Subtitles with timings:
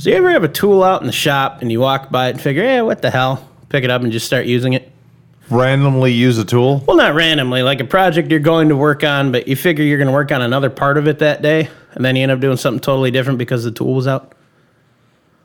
[0.00, 2.30] So you ever have a tool out in the shop and you walk by it
[2.30, 3.46] and figure, yeah, what the hell?
[3.68, 4.90] Pick it up and just start using it?
[5.50, 6.82] Randomly use a tool.
[6.88, 9.98] Well, not randomly, like a project you're going to work on, but you figure you're
[9.98, 12.40] going to work on another part of it that day, and then you end up
[12.40, 14.32] doing something totally different because the tool was out.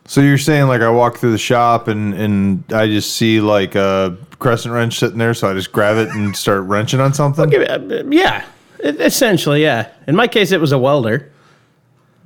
[0.05, 3.75] So you're saying like I walk through the shop and and I just see like
[3.75, 7.49] a crescent wrench sitting there, so I just grab it and start wrenching on something.
[7.49, 8.45] Give it- uh, Yeah,
[8.79, 9.89] essentially, yeah.
[10.07, 11.29] In my case, it was a welder.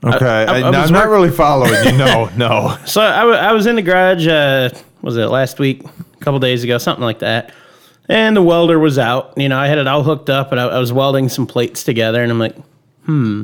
[0.04, 1.98] Okay, I, I- I am was not really following you.
[1.98, 2.78] No, no.
[2.86, 4.70] So I, was in the garage, uh,
[5.02, 7.52] was it last week, a couple days ago, something like that.
[8.08, 9.34] And the welder was out.
[9.38, 11.84] You know, I had it all hooked up and I, I was welding some plates
[11.84, 12.24] together.
[12.24, 12.56] And I'm like,
[13.06, 13.44] hmm.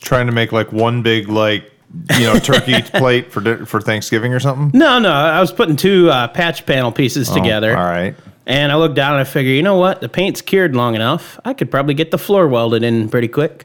[0.00, 1.70] Trying to make like one big like
[2.18, 4.78] you know turkey plate for for Thanksgiving or something.
[4.78, 7.72] no, no, I was putting two uh, patch panel pieces together.
[7.74, 8.14] Oh, all right.
[8.46, 10.02] And I looked down and I figure, you know what?
[10.02, 11.40] The paint's cured long enough.
[11.46, 13.64] I could probably get the floor welded in pretty quick.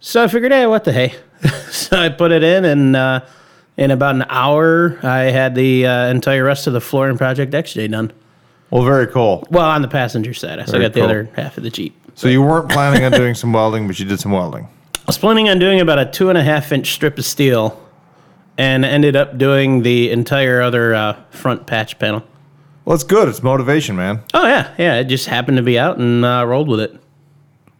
[0.00, 1.14] So I figured, hey, what the hey?
[1.70, 3.20] so I put it in, and uh,
[3.76, 7.90] in about an hour, I had the uh, entire rest of the flooring Project XJ
[7.90, 8.12] done.
[8.70, 9.46] Well, very cool.
[9.50, 11.08] Well, on the passenger side, I still Very got the cool.
[11.08, 11.96] other half of the Jeep.
[12.14, 14.68] So you weren't planning on doing some welding, but you did some welding.
[14.94, 17.80] I was planning on doing about a two and a half inch strip of steel,
[18.58, 22.22] and ended up doing the entire other uh, front patch panel.
[22.84, 23.28] Well, it's good.
[23.28, 24.20] It's motivation, man.
[24.34, 24.96] Oh yeah, yeah.
[24.96, 27.00] It just happened to be out and uh, rolled with it.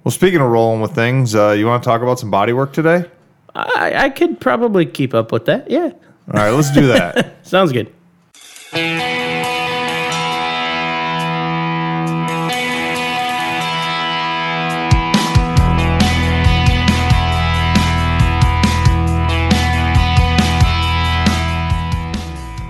[0.05, 2.73] Well, speaking of rolling with things, uh, you want to talk about some body work
[2.73, 3.05] today?
[3.55, 5.71] I, I could probably keep up with that.
[5.71, 5.91] Yeah,
[6.29, 7.37] All right, let's do that.
[7.47, 7.93] sounds good.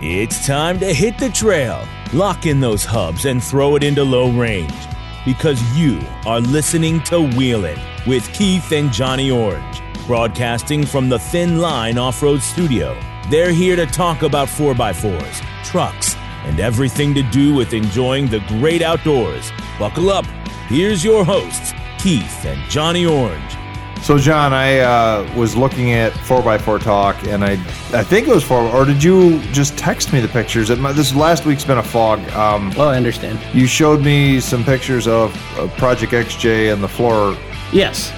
[0.01, 4.31] It's time to hit the trail, lock in those hubs, and throw it into low
[4.31, 4.73] range.
[5.24, 11.58] Because you are listening to Wheelin' with Keith and Johnny Orange, broadcasting from the Thin
[11.58, 12.98] Line Off Road Studio.
[13.28, 18.80] They're here to talk about 4x4s, trucks, and everything to do with enjoying the great
[18.80, 19.52] outdoors.
[19.78, 20.25] Buckle up.
[20.69, 23.57] Here's your hosts, Keith and Johnny Orange.
[24.03, 27.53] So, John, I uh, was looking at 4x4 Talk, and I
[27.92, 30.69] I think it was 4 or did you just text me the pictures?
[30.69, 32.20] This last week's been a fog.
[32.31, 33.38] Um, Well, I understand.
[33.54, 37.37] you showed me some pictures of uh, Project XJ and the floor.
[37.72, 38.12] Yes.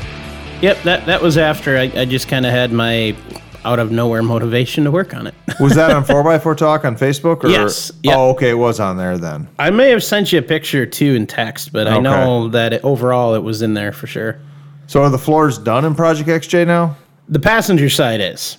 [0.62, 0.82] Yep.
[0.82, 3.16] That that was after I, I just kind of had my
[3.64, 5.34] out of nowhere motivation to work on it.
[5.60, 7.44] Was that on 4x4 Talk on Facebook?
[7.44, 7.48] Or?
[7.48, 8.16] Yes, yep.
[8.16, 9.48] Oh, okay, it was on there then.
[9.58, 12.84] I may have sent you a picture too in text, but I know that it,
[12.84, 14.38] overall it was in there for sure.
[14.90, 16.96] So, are the floors done in Project XJ now?
[17.28, 18.58] The passenger side is,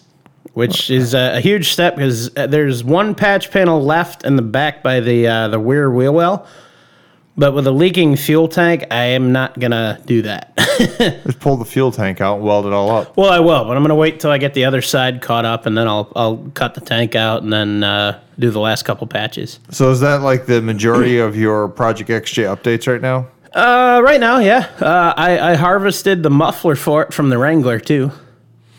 [0.54, 4.42] which is a, a huge step because uh, there's one patch panel left in the
[4.42, 6.48] back by the uh, the rear wheel well.
[7.36, 10.56] But with a leaking fuel tank, I am not gonna do that.
[11.26, 13.18] Just pull the fuel tank out and weld it all up.
[13.18, 15.66] well, I will, but I'm gonna wait till I get the other side caught up,
[15.66, 19.06] and then I'll I'll cut the tank out and then uh, do the last couple
[19.06, 19.60] patches.
[19.70, 23.28] So, is that like the majority of your Project XJ updates right now?
[23.54, 24.70] Uh, right now, yeah.
[24.80, 28.12] Uh, I I harvested the muffler for it from the Wrangler too,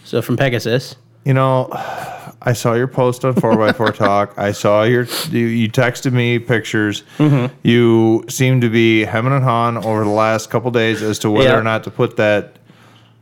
[0.05, 0.97] so from Pegasus.
[1.25, 1.69] You know,
[2.45, 4.35] I saw your post on 4x4 Talk.
[4.37, 7.05] I saw your, you, you texted me pictures.
[7.19, 7.55] Mm-hmm.
[7.63, 11.51] You seem to be hemming and hawing over the last couple days as to whether
[11.51, 11.59] Yeah.
[11.59, 12.57] or not to put that,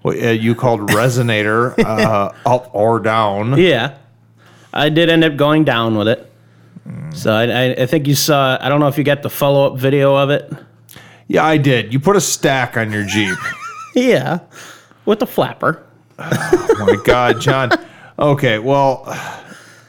[0.01, 3.59] what uh, you called resonator, uh, up or down.
[3.59, 3.99] Yeah,
[4.73, 6.27] I did end up going down with it.
[7.13, 8.57] So I, I, I think you saw.
[8.61, 10.51] I don't know if you got the follow up video of it.
[11.31, 11.93] Yeah, I did.
[11.93, 13.39] You put a stack on your Jeep.
[13.95, 14.39] Yeah,
[15.05, 15.85] with the flapper.
[16.19, 17.71] oh my God, John.
[18.19, 19.03] Okay, well,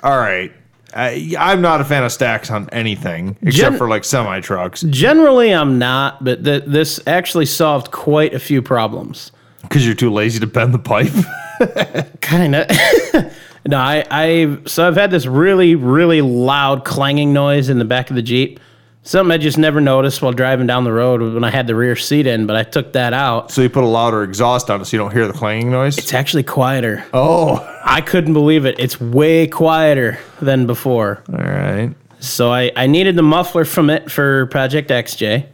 [0.02, 0.52] all right.
[0.94, 4.81] I, I'm not a fan of stacks on anything except Gen- for like semi trucks
[4.81, 9.31] Generally, I'm not, but th- this actually solved quite a few problems.
[9.62, 11.13] because you're too lazy to bend the pipe.
[12.22, 12.68] Kind of.
[13.68, 14.58] no, I, I.
[14.66, 18.59] So I've had this really, really loud clanging noise in the back of the Jeep.
[19.04, 21.96] Something I just never noticed while driving down the road when I had the rear
[21.96, 23.50] seat in, but I took that out.
[23.50, 25.98] so you put a louder exhaust on it so you don't hear the clanging noise.
[25.98, 27.04] It's actually quieter.
[27.14, 28.76] oh, I couldn't believe it.
[28.80, 31.24] It's way quieter than before.
[31.34, 31.94] all right.
[32.20, 35.47] So I, I needed the muffler from it for Project XJ.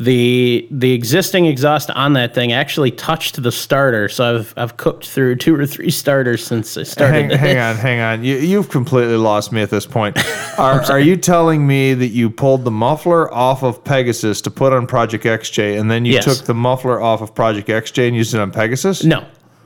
[0.00, 5.08] The the existing exhaust on that thing actually touched the starter, so I've I've cooked
[5.08, 7.32] through two or three starters since I started.
[7.32, 8.22] Hang, hang on, hang on.
[8.24, 10.16] You, you've completely lost me at this point.
[10.58, 14.72] Are, are you telling me that you pulled the muffler off of Pegasus to put
[14.72, 16.24] on Project XJ, and then you Yes.
[16.24, 19.02] took the muffler off of Project XJ and used it on Pegasus?
[19.04, 19.24] No,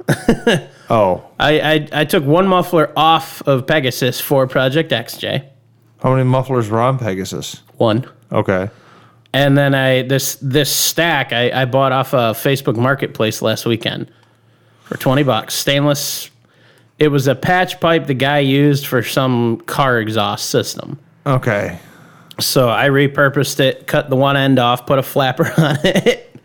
[0.91, 5.47] Oh, I, I I took one muffler off of Pegasus for Project XJ,
[6.03, 7.63] how many mufflers were on Pegasus?
[7.77, 8.71] one, Okay.
[9.33, 14.11] And then I this this stack I, I bought off a Facebook Marketplace last weekend
[14.85, 16.31] for twenty bucks, stainless.
[16.99, 20.99] It was a patch pipe the guy used for some car exhaust system.
[21.27, 21.79] Okay.
[22.39, 26.37] So I repurposed it, cut the one end off, put a flapper on it,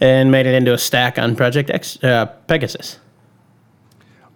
[0.00, 2.98] and made it into a stack on Project X uh, Pegasus.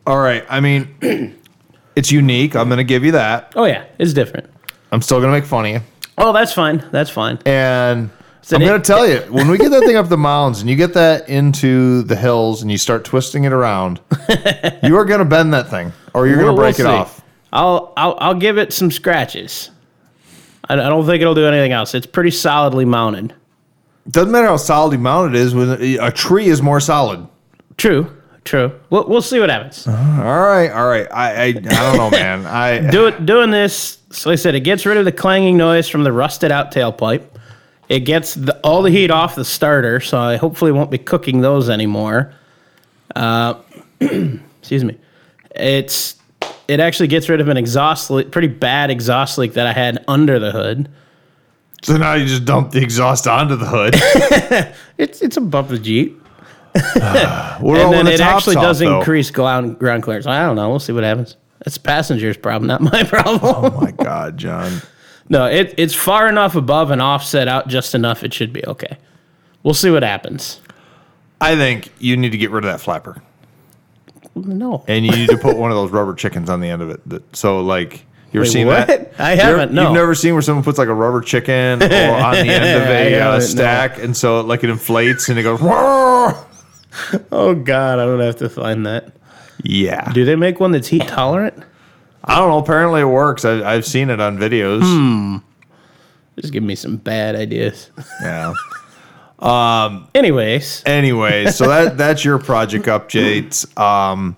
[0.07, 0.45] All right.
[0.49, 0.95] I mean,
[1.97, 2.55] it's unique.
[2.55, 3.53] I'm going to give you that.
[3.57, 4.51] Oh yeah, it's different.
[4.93, 5.81] I'm still going to make fun of you.
[6.19, 6.85] Oh, that's fine.
[6.93, 7.39] That's fine.
[7.47, 8.11] And
[8.43, 10.71] So I'm going to tell you, when we get that thing up the mountains and
[10.71, 14.01] you get that into the hills and you start twisting it around,
[14.83, 16.83] you are going to bend that thing or you're going to We'll- we'll break it
[16.83, 16.89] see.
[16.89, 17.21] off.
[17.53, 19.71] I'll, I'll I'll give it some scratches.
[20.69, 21.95] I, I don't think it'll do anything else.
[21.95, 23.33] It's pretty solidly mounted.
[24.11, 25.55] Doesn't matter how solidly mounted it is.
[25.55, 25.71] When
[26.01, 27.27] a tree is more solid.
[27.77, 28.11] True,
[28.45, 28.73] true.
[28.91, 29.87] We'll, we'll see what happens.
[29.87, 31.07] All right, all right.
[31.13, 32.47] I I, I don't know, man.
[32.47, 35.57] I Do it, doing this, so like I said, it gets rid of the clanging
[35.57, 37.25] noise from the rusted out tailpipe.
[37.89, 41.41] It gets the, all the heat off the starter, so I hopefully won't be cooking
[41.43, 42.33] those anymore.
[43.15, 43.55] Uh,
[44.01, 44.99] excuse me.
[45.55, 46.17] It's
[46.67, 50.03] it actually gets rid of an exhaust leak, pretty bad exhaust leak that I had
[50.09, 50.89] under the hood.
[51.83, 53.95] so now you just dump the exhaust onto the hood.
[54.99, 56.24] It's it's above the Jeep,
[56.97, 58.99] About and then the it actually off, does though?
[58.99, 60.27] increase ground ground clearance.
[60.27, 60.69] I don't know.
[60.71, 61.37] We'll see what happens.
[61.65, 63.39] That's the passenger's problem, not my problem.
[63.43, 64.81] Oh my God, John.
[65.29, 68.23] No, it, it's far enough above and offset out just enough.
[68.25, 68.99] It should be okay.
[69.63, 70.61] We'll see what happens.
[71.41, 73.23] I think you need to get rid of that flapper.
[74.35, 74.85] No.
[74.89, 77.09] and you need to put one of those rubber chickens on the end of it.
[77.09, 78.89] That, so like you ever Wait, seen what?
[78.89, 79.13] that?
[79.19, 79.85] I You haven't, no.
[79.85, 83.15] You've never seen where someone puts like a rubber chicken on the end of a
[83.15, 83.41] uh, haven't, no.
[83.41, 85.61] stack, and so like it inflates and it goes.
[85.61, 86.35] "Whoa!"
[87.33, 89.13] Oh God, I would have to find that.
[89.63, 91.55] Yeah, Do they make one that's heat tolerant?
[92.25, 92.59] I don't know.
[92.59, 93.45] Apparently it works.
[93.45, 94.83] I, I've seen it on videos.
[94.83, 95.37] Hmm.
[96.41, 97.91] Just give me some bad ideas.
[98.23, 98.53] Yeah.
[99.39, 100.09] um.
[100.15, 103.67] Anyways, Anyway, so that that's your project updates.
[103.79, 104.37] Um,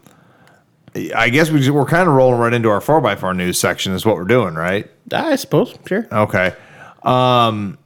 [1.15, 3.93] I guess we, we're kind of rolling right into our four x four news section.
[3.93, 4.91] Is what we're doing, right?
[5.13, 6.07] I suppose sure.
[6.11, 6.55] Okay.
[7.03, 7.79] Um,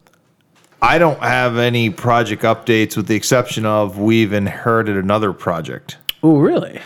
[0.82, 5.98] I don't have any project updates with the exception of we've inherited another project.
[6.22, 6.80] Oh, really?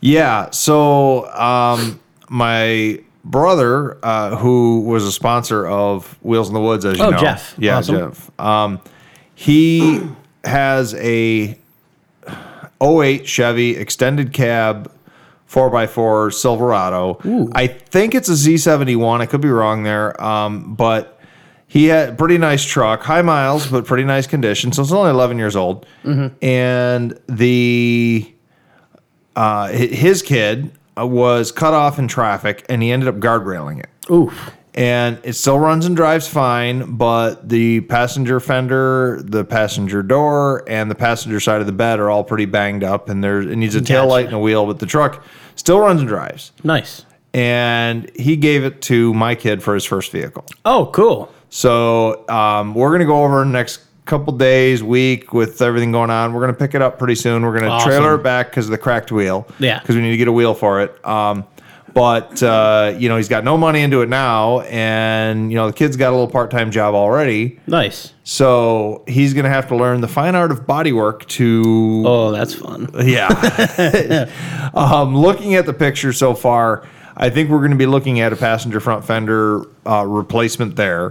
[0.00, 0.50] Yeah.
[0.50, 6.98] So um, my brother, uh, who was a sponsor of Wheels in the Woods, as
[6.98, 7.54] you Oh, know, Jeff.
[7.58, 7.96] yeah, Awesome.
[8.12, 8.40] Jeff.
[8.40, 8.80] Um,
[9.34, 10.00] he
[10.44, 11.58] has a
[12.82, 14.90] 08 Chevy extended cab
[15.50, 17.50] 4x4 Silverado.
[17.54, 19.20] I think it's a Z71.
[19.20, 20.20] I could be wrong there.
[20.22, 21.15] Um, but
[21.68, 24.72] he had a pretty nice truck, high miles, but pretty nice condition.
[24.72, 25.84] So it's only 11 years old.
[26.40, 28.32] And the
[29.34, 33.90] uh, his kid uh, was cut off in traffic and he ended up guardrailing it
[34.10, 34.50] Oof.
[34.72, 40.90] and it still runs and drives fine, but the passenger fender, the passenger door, and
[40.90, 43.74] the passenger side of the bed are all pretty banged up, and there it needs
[43.74, 45.22] a tail light and a wheel, but the truck
[45.54, 46.52] still runs and drives.
[46.64, 47.04] Nice.
[47.34, 50.46] And he gave it to my kid for his first vehicle.
[50.64, 51.30] Oh, cool.
[51.50, 56.32] So um, we're gonna go over next couple days, week with everything going on.
[56.32, 57.42] We're gonna pick it up pretty soon.
[57.42, 57.88] We're gonna Awesome.
[57.90, 59.46] trailer it back because of the cracked wheel.
[59.58, 59.80] Yeah.
[59.80, 61.04] because we need to get a wheel for it.
[61.06, 61.44] Um,
[61.94, 65.72] but uh, you know he's got no money into it now, and you know the
[65.72, 67.58] kid's got a little part-time job already.
[67.66, 68.12] Nice.
[68.22, 72.90] So he's gonna have to learn the fine art of bodywork to Oh, that's fun.
[73.02, 74.28] yeah.
[74.74, 78.32] um, looking at the picture so far, I think we're going to be looking at
[78.32, 81.10] a passenger front fender uh, replacement there.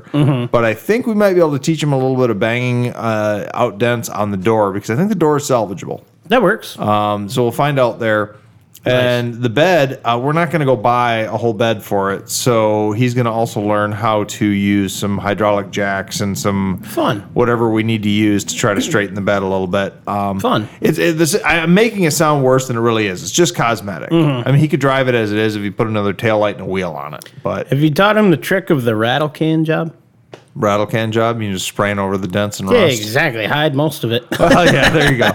[0.52, 2.94] But I think we might be able to teach him a little bit of banging
[2.94, 6.04] uh, out dents on the door because I think the door is salvageable.
[6.28, 6.78] That works.
[6.80, 8.36] Um, so we'll find out there.
[8.86, 12.30] And the bed, uh, we're not going to go buy a whole bed for it.
[12.30, 17.22] So he's going to also learn how to use some hydraulic jacks and some Fun.
[17.34, 19.94] whatever we need to use to try to straighten the bed a little bit.
[20.08, 20.70] Um, Fun.
[20.82, 23.24] It's it, this, I'm making it sound worse than it really is.
[23.24, 24.10] It's just cosmetic.
[24.12, 24.48] Mm-hmm.
[24.48, 26.56] I mean, he could drive it as it is if he put another tail light
[26.56, 27.32] and a wheel on it.
[27.44, 29.96] But Have you taught him the trick of the rattle can job?
[30.56, 32.80] Rattle can job, you just spraying over the dents and rust.
[32.80, 33.02] Yeah, rust.
[33.02, 33.46] exactly.
[33.46, 34.24] Hide most of it.
[34.40, 35.32] Oh yeah, there you go.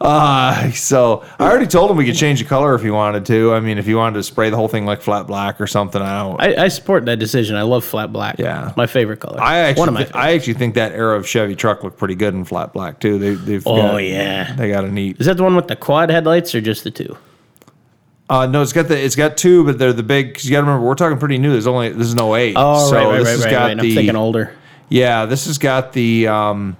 [0.00, 3.54] Uh, so I already told him we could change the color if he wanted to.
[3.54, 6.02] I mean, if you wanted to spray the whole thing like flat black or something,
[6.02, 6.40] I don't.
[6.42, 7.56] I, I support that decision.
[7.56, 8.38] I love flat black.
[8.38, 8.72] Yeah.
[8.76, 9.40] my favorite color.
[9.40, 10.04] I actually, one of my.
[10.04, 13.00] thi- I actually think that era of Chevy truck looked pretty good in flat black
[13.00, 13.18] too.
[13.18, 14.54] They, they've Oh, got, yeah.
[14.56, 15.20] they got a neat.
[15.20, 17.16] Is that the one with the quad headlights or just the two?
[18.28, 20.34] Uh, no, it's got the it's got two, but they're the big.
[20.34, 21.52] Cause you got to remember, we're talking pretty new.
[21.52, 22.54] There's only this is no eight.
[22.56, 23.78] Oh, so right, right, this right, has right, got right.
[23.78, 24.54] the I'm thinking older.
[24.88, 25.26] Yeah.
[25.26, 26.76] This has got the um,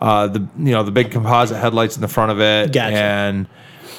[0.00, 2.72] uh, the you know the big composite headlights in the front of it.
[2.72, 2.96] Gotcha.
[2.96, 3.46] And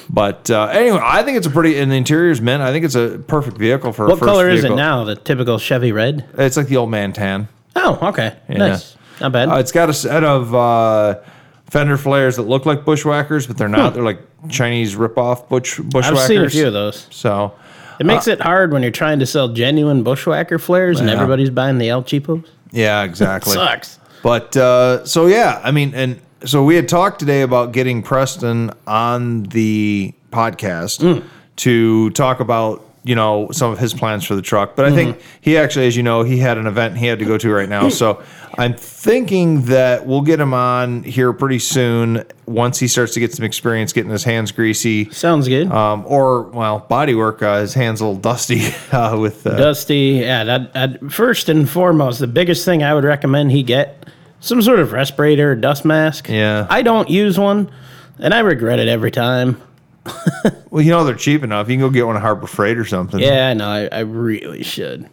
[0.08, 2.62] but uh, anyway, I think it's a pretty and the interior's mint.
[2.62, 5.04] I think it's a perfect vehicle for a What color is it now?
[5.04, 6.28] The typical Chevy red.
[6.36, 7.48] It's like the old man tan.
[7.76, 8.36] Oh, okay.
[8.48, 8.96] Nice.
[9.20, 9.48] Not bad.
[9.48, 11.20] Uh, it's got a set of uh,
[11.66, 13.94] fender flares that look like Bushwackers, but they're not.
[13.94, 16.04] They're like Chinese rip-off bush Bushwackers.
[16.16, 17.06] I've seen a few of those.
[17.10, 17.54] So
[18.00, 21.78] It makes it hard when you're trying to sell genuine Bushwacker flares and everybody's buying
[21.78, 22.46] the El Cheapos.
[22.72, 23.54] Yeah, exactly.
[23.54, 23.98] Sucks.
[24.22, 28.70] But uh, so yeah, I mean, and so we had talked today about getting Preston
[28.86, 31.24] on the podcast Mm.
[31.56, 34.76] to talk about you know some of his plans for the truck.
[34.76, 35.38] But I think Mm-hmm.
[35.40, 37.68] he actually, as you know, he had an event he had to go to right
[37.68, 37.88] now.
[37.88, 38.22] So
[38.58, 43.32] I'm thinking that we'll get him on here pretty soon once he starts to get
[43.32, 45.08] some experience getting his hands greasy.
[45.10, 45.70] Sounds good.
[45.72, 47.42] Um, or well, body work.
[47.42, 50.44] Uh, his hands a little dusty uh, with uh, Dusty, yeah.
[50.44, 54.04] That, that, first and foremost, the biggest thing I would recommend he get
[54.40, 56.28] some sort of respirator or dust mask.
[56.28, 56.66] Yeah.
[56.68, 57.70] I don't use one,
[58.18, 59.60] and I regret it every time.
[60.70, 61.68] well, you know they're cheap enough.
[61.68, 63.20] You can go get one at Harbor Freight or something.
[63.20, 63.68] Yeah, I know.
[63.68, 65.08] I, I really should.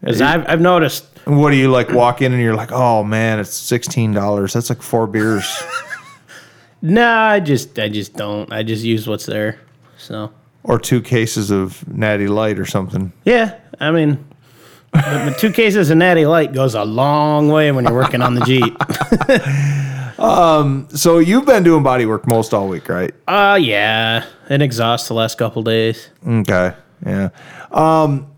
[0.00, 1.88] Because I've, I've noticed What do you like?
[1.88, 4.52] Walk in and you're like, oh man, it's sixteen dollars.
[4.52, 5.62] That's like four beers.
[6.86, 8.52] Nah, I just I just don't.
[8.52, 9.58] I just use what's there.
[9.96, 10.30] So
[10.64, 13.10] or two cases of Natty Light or something.
[13.24, 14.22] yeah, I mean,
[14.92, 18.34] but, but two cases of Natty Light goes a long way when you're working on
[18.34, 18.76] the Jeep.
[20.18, 23.14] So you've been doing body work most all week, right?
[23.26, 26.08] Uh yeah, an exhaust the last couple days.
[26.26, 26.74] Okay.
[27.04, 27.28] Yeah.
[27.70, 28.28] Um,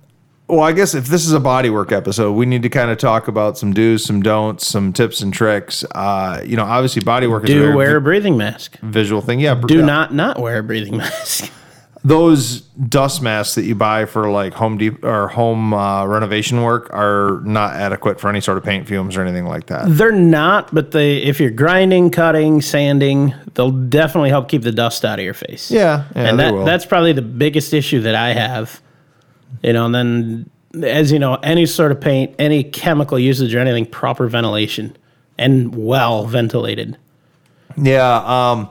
[0.49, 2.99] well, I guess if this is a body work episode, we need to kind of
[2.99, 5.85] talk about some do's, some don'ts, some tips and tricks.
[5.95, 8.79] Uh, you know, obviously body work is a Do very wear a breathing mask.
[8.81, 9.41] visual thing.
[9.41, 9.55] Yeah.
[9.55, 9.85] Do yeah.
[9.85, 11.53] not not wear a breathing mask.
[12.07, 16.89] Those dust masks that you buy for like home deep or home uh, renovation work
[16.93, 19.87] are not adequate for any sort of paint fumes or anything like that.
[19.89, 25.05] They're not, but they if you're grinding, cutting, sanding, they'll definitely help keep the dust
[25.05, 25.71] out of your face.
[25.71, 26.05] Yeah.
[26.15, 26.29] Yeah.
[26.29, 28.81] and that, that's probably the biggest issue that I have.
[29.63, 30.51] You know, and then
[30.85, 34.97] as you know, any sort of paint, any chemical usage or anything, proper ventilation
[35.39, 36.99] and well ventilated.
[37.77, 38.51] Yeah.
[38.51, 38.71] Um,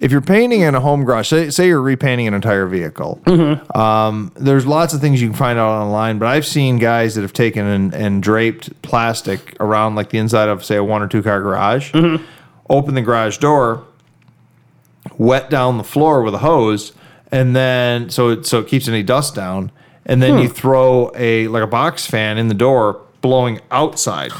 [0.00, 3.78] if you're painting in a home garage, say, say you're repainting an entire vehicle, mm-hmm.
[3.78, 6.18] um, there's lots of things you can find out online.
[6.18, 10.48] But I've seen guys that have taken and, and draped plastic around like the inside
[10.48, 12.24] of, say, a one or two car garage, mm-hmm.
[12.70, 13.84] open the garage door,
[15.16, 16.92] wet down the floor with a hose,
[17.32, 19.72] and then so it, so it keeps any dust down,
[20.06, 20.54] and then you hmm.
[20.54, 24.32] throw a like a box fan in the door, blowing outside,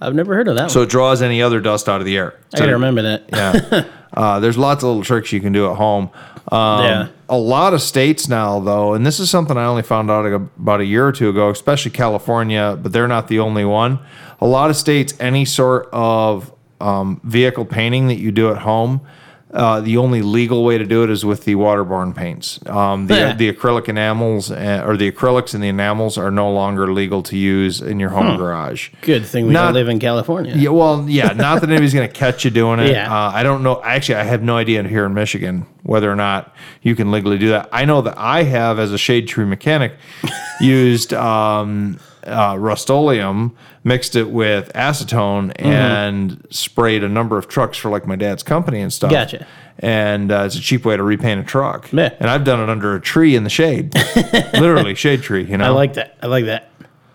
[0.00, 0.86] I've never heard of that so one.
[0.86, 2.38] it draws any other dust out of the air.
[2.54, 3.24] I gotta remember that.
[3.32, 3.84] Yeah.
[4.14, 6.10] uh, there's lots of little tricks you can do at home.
[6.50, 7.08] Um, Yeah.
[7.30, 10.80] A lot of states now, though, and this is something I only found out about
[10.80, 13.98] a year or two ago, especially California, but they're not the only one.
[14.40, 16.50] A lot of states, any sort of
[16.80, 19.02] um, vehicle painting that you do at home,
[19.52, 22.60] uh, the only legal way to do it is with the waterborne paints.
[22.66, 23.34] Um, the, Yeah.
[23.34, 27.36] the acrylic enamels uh, or the acrylics and the enamels are no longer legal to
[27.36, 28.90] use in your home garage.
[29.00, 30.54] Good thing we Not- don't live in California.
[30.54, 32.88] Yeah, well, yeah, not that anybody's going to catch you doing it.
[32.92, 33.12] Yeah.
[33.12, 33.82] Uh, I don't know.
[33.82, 37.48] Actually, I have no idea here in Michigan whether or not you can legally do
[37.50, 37.68] that.
[37.72, 39.92] I know that I have, as a shade tree mechanic,
[40.60, 45.66] used um, uh, Rust-Oleum, mixed it with acetone, Mm-hmm.
[45.66, 49.10] and sprayed a number of trucks for like my dad's company and stuff.
[49.10, 49.46] Gotcha.
[49.80, 51.92] And uh, it's a cheap way to repaint a truck.
[51.92, 52.12] Yeah.
[52.20, 53.94] And I've done it under a tree in the shade,
[54.54, 55.44] literally shade tree.
[55.44, 56.16] You know, I like that.
[56.22, 56.70] I like that.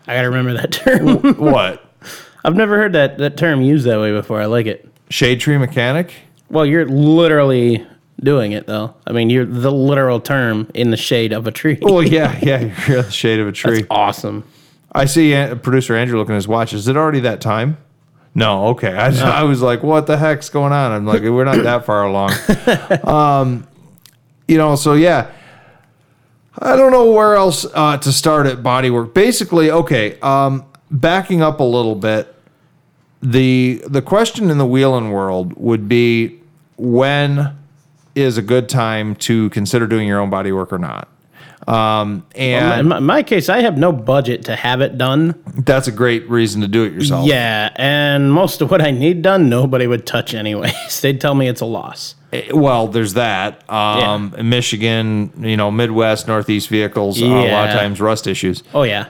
[0.07, 1.21] I gotta remember that term.
[1.37, 1.83] what
[2.45, 4.41] I've never heard that, that term used that way before.
[4.41, 4.87] I like it.
[5.09, 6.13] shade tree mechanic.
[6.49, 7.85] Well, you're literally
[8.21, 8.95] doing it though.
[9.07, 11.77] I mean, you're the literal term in the shade of a tree.
[11.81, 13.77] Well, yeah, yeah, you're in the shade of a tree.
[13.81, 14.43] That's awesome.
[14.95, 16.73] I see producer Andrew looking at his watch.
[16.73, 17.77] Is it already that time?
[18.35, 18.93] No, okay.
[18.93, 19.07] I,
[19.41, 20.91] I was like, what the heck's going on?
[20.91, 22.31] I'm like, we're not that far along.
[23.03, 23.67] um,
[24.47, 25.31] you know, so yeah.
[26.59, 29.13] I don't know where else uh, to start at bodywork.
[29.13, 32.33] Basically, okay, um, backing up a little bit,
[33.23, 36.39] the the question in the wheeling world would be
[36.77, 37.57] when
[38.13, 41.07] is a good time to consider doing your own bodywork or not?
[41.67, 45.35] Um, and In my, in my case, I have no budget to have it done.
[45.65, 47.25] that's a great reason to do it yourself.
[47.27, 50.73] Yeah, and most of what I need done, nobody would touch anyways.
[51.01, 52.15] They'd tell me it's a loss.
[52.31, 53.67] Eh, Well, there's that.
[53.69, 58.63] Um, in Michigan, you know, Midwest, Northeast vehicles, uh, a lot of times rust issues.
[58.73, 59.07] Oh yeah,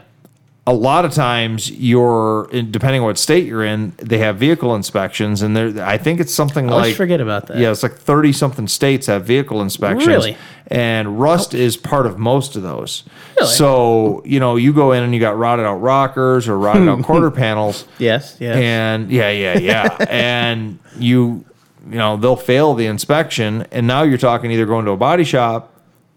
[0.66, 5.42] A lot of times, you're depending on what state you're in, they have vehicle inspections,
[5.42, 5.86] and there.
[5.86, 7.58] I think it's something I like forget about that.
[7.58, 10.08] yeah, it's like thirty something states have vehicle inspections.
[10.08, 10.38] Really?
[10.68, 13.04] And rust is part of most of those.
[13.38, 13.52] Really?
[13.52, 17.04] So you know, you go in and you got rotted out rockers or rotted out
[17.04, 17.86] quarter panels.
[17.98, 18.38] Yes.
[18.40, 18.56] Yes.
[18.56, 21.44] and yeah, yeah, yeah, and you,
[21.90, 25.26] you know, they'll fail the inspection, and now you're talking either going to a body
[25.26, 25.74] shop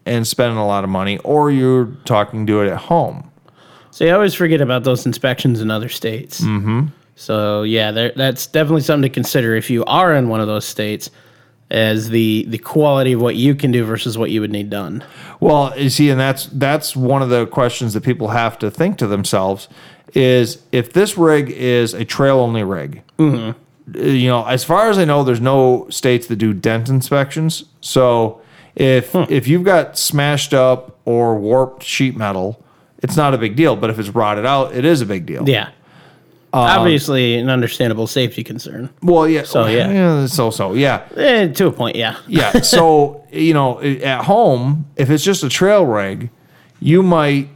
[0.06, 3.32] and spending a lot of money, or you're talking do it at home.
[3.96, 6.42] See, I always forget about those inspections in other states.
[6.42, 6.88] Mm-hmm.
[7.14, 10.66] So yeah, there, that's definitely something to consider if you are in one of those
[10.66, 11.10] states,
[11.70, 15.02] as the the quality of what you can do versus what you would need done.
[15.40, 18.98] Well, you see, and that's that's one of the questions that people have to think
[18.98, 19.66] to themselves
[20.12, 23.02] is if this rig is a trail only rig.
[23.18, 23.98] Mm-hmm.
[23.98, 27.64] You know, as far as I know, there's no states that do dent inspections.
[27.80, 28.42] So
[28.74, 32.62] if if you've got smashed up or warped sheet metal,
[33.02, 33.76] it's not a big deal.
[33.76, 35.48] But if it's rotted out, it is a big deal.
[35.48, 35.70] Yeah.
[36.52, 38.88] Obviously, an understandable safety concern.
[39.02, 39.42] Well, yeah.
[39.42, 40.26] So, yeah.
[40.26, 41.06] So so yeah.
[41.16, 42.18] Eh, to a point, yeah.
[42.26, 42.60] Yeah.
[42.62, 46.30] So you know, at home, if it's just a trail rig,
[46.80, 47.48] you might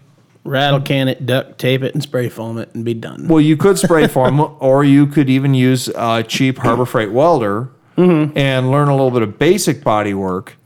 [0.44, 3.28] Rattle can it, duct tape it, and spray foam it, and be done.
[3.28, 7.70] Well, you could spray foam, or you could even use a cheap Harbor Freight welder
[7.96, 10.56] and learn a little bit of basic body work.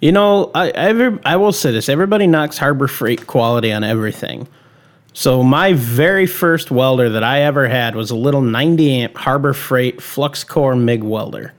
[0.00, 4.48] You know, I every, I will say this: everybody knocks Harbor Freight quality on everything.
[5.12, 9.52] So my very first welder that I ever had was a little 90 amp Harbor
[9.52, 11.52] Freight flux core MIG welder.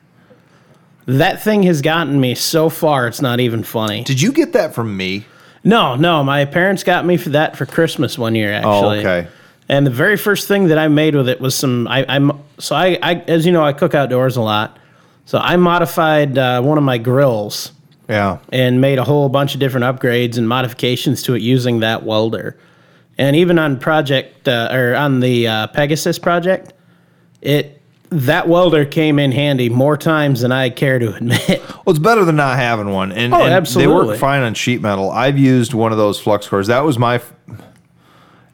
[1.05, 4.03] That thing has gotten me so far; it's not even funny.
[4.03, 5.25] Did you get that from me?
[5.63, 8.99] No, no, my parents got me for that for Christmas one year actually.
[8.99, 9.27] Oh, okay.
[9.69, 11.87] And the very first thing that I made with it was some.
[11.87, 14.77] I, I'm so I, I, as you know, I cook outdoors a lot.
[15.25, 17.71] So I modified uh, one of my grills
[18.11, 18.37] Yeah.
[18.51, 22.57] and made a whole bunch of different upgrades and modifications to it using that welder.
[23.17, 26.73] And even on project uh, or on the uh, Pegasus project,
[27.41, 27.77] it
[28.09, 31.47] that welder came in handy more times than I care to admit.
[31.47, 33.11] Well, it's better than not having one.
[33.13, 35.09] And, Oh, and They work fine on sheet metal.
[35.11, 36.67] I've used one of those flux cores.
[36.67, 37.15] That was my.
[37.15, 37.31] f-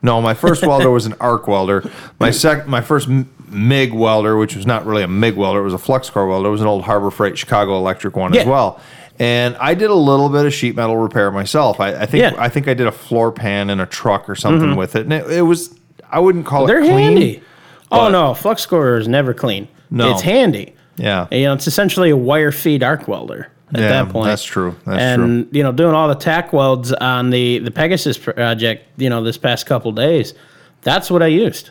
[0.04, 1.90] No, my first welder was an arc welder.
[2.20, 3.08] My sec, my first
[3.50, 6.50] MIG welder, which was not really a MIG welder, it was a flux core welder.
[6.50, 8.80] It was an old Harbor Freight Chicago Electric one as well.
[9.20, 11.80] And I did a little bit of sheet metal repair myself.
[11.80, 12.32] I, I think Yeah.
[12.32, 12.42] Mm-hmm.
[12.42, 15.14] I think I did a floor pan in a truck or something with it, and
[15.14, 15.78] it, it was
[16.12, 16.98] I wouldn't call They're it clean.
[17.18, 17.44] handy.
[17.92, 19.68] Oh no, flux core is never clean.
[19.90, 20.12] No.
[20.12, 20.74] it's handy.
[20.98, 24.26] Yeah, You know, it's essentially a wire feed arc welder at Yeah, that point.
[24.26, 24.76] that's true.
[24.86, 29.10] That's and you know, doing all the tack welds on the the Pegasus project, you
[29.10, 30.34] know, this past couple days,
[30.82, 31.70] that's what I used.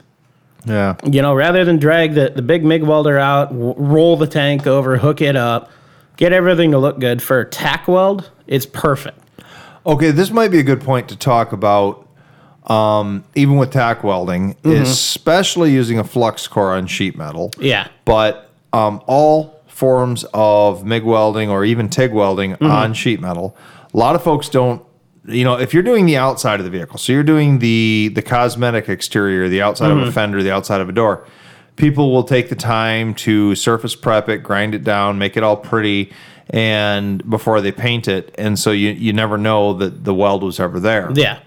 [0.64, 0.94] yeah.
[1.04, 4.66] You know, rather than drag the, the big MIG welder out, w- roll the tank
[4.66, 5.70] over, hook it up,
[6.16, 9.18] get everything to look good for tack weld, it's perfect.
[9.84, 12.08] Okay, this might be a good point to talk about,
[12.66, 14.82] um, even with tack welding, Mm-hmm.
[14.82, 17.52] especially using a flux core on sheet metal.
[17.58, 17.88] Yeah.
[18.04, 22.66] But um, all forms of MIG welding or even TIG welding Mm-hmm.
[22.66, 23.56] on sheet metal,
[23.94, 24.82] a lot of folks don't.
[25.28, 28.22] You know, if you're doing the outside of the vehicle, so you're doing the the
[28.22, 30.00] cosmetic exterior, the outside Mm-hmm.
[30.02, 31.26] of a fender, the outside of a door,
[31.76, 35.56] people will take the time to surface prep it, grind it down, make it all
[35.56, 36.12] pretty,
[36.50, 40.58] and before they paint it, and so you you never know that the weld was
[40.60, 41.38] ever there Yeah.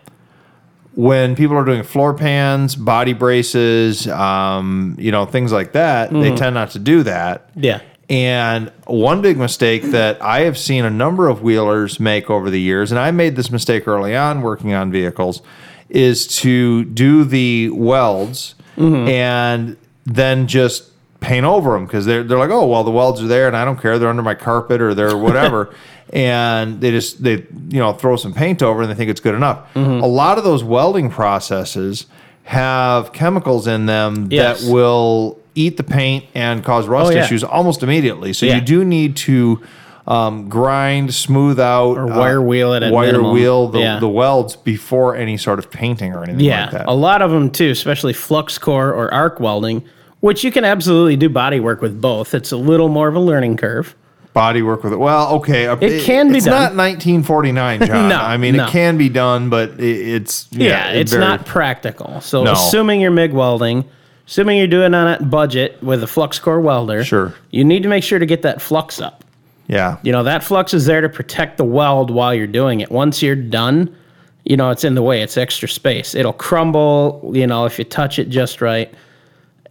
[0.95, 6.35] when people are doing floor pans, body braces, um, you know, things like that, they
[6.35, 7.49] tend not to do that.
[7.55, 7.79] Yeah.
[8.09, 12.59] And one big mistake that I have seen a number of wheelers make over the
[12.59, 15.41] years, and I made this mistake early on working on vehicles,
[15.89, 19.77] is to do the welds and
[20.13, 20.85] then just
[21.19, 23.65] paint over them because they're, they're like, oh, well, the welds are there and I
[23.65, 23.99] don't care.
[23.99, 25.73] They're under my carpet or they're whatever.
[26.13, 29.35] and they just, they, you know, throw some paint over and they think it's good
[29.35, 29.67] enough.
[29.75, 32.07] A lot of those welding processes
[32.43, 34.63] have chemicals in them Yes.
[34.63, 37.23] that will eat the paint and cause rust Oh, yeah.
[37.25, 38.33] issues almost immediately.
[38.33, 38.55] So Yeah.
[38.55, 39.61] you do need to
[40.07, 43.31] um, grind, smooth out, or wire wheel it at wire minimum.
[43.33, 43.99] wheel the, Yeah.
[43.99, 46.61] the welds before any sort of painting or anything Yeah.
[46.63, 46.85] like that.
[46.87, 49.83] A lot of them too, especially flux core or arc welding,
[50.19, 52.33] which you can absolutely do body work with both.
[52.33, 53.95] It's a little more of a learning curve.
[54.33, 54.97] Body work with it.
[54.99, 56.75] Well, okay, uh, It can be it's done.
[56.75, 58.09] not 1949, John.
[58.09, 58.65] No, I mean no.
[58.65, 62.21] it can be done, but it, it's Yeah, it it's not practical.
[62.21, 62.51] So No.
[62.53, 63.85] assuming you're MIG welding,
[64.27, 67.33] assuming you're doing it on a budget with a flux core welder, Sure.
[67.49, 69.23] you need to make sure to get that flux up.
[69.67, 72.91] Yeah, You know, that flux is there to protect the weld while you're doing it.
[72.91, 73.95] Once you're done,
[74.43, 75.21] you know, it's in the way.
[75.21, 76.15] It's extra space.
[76.15, 78.91] It'll crumble, you know, if you touch it just right.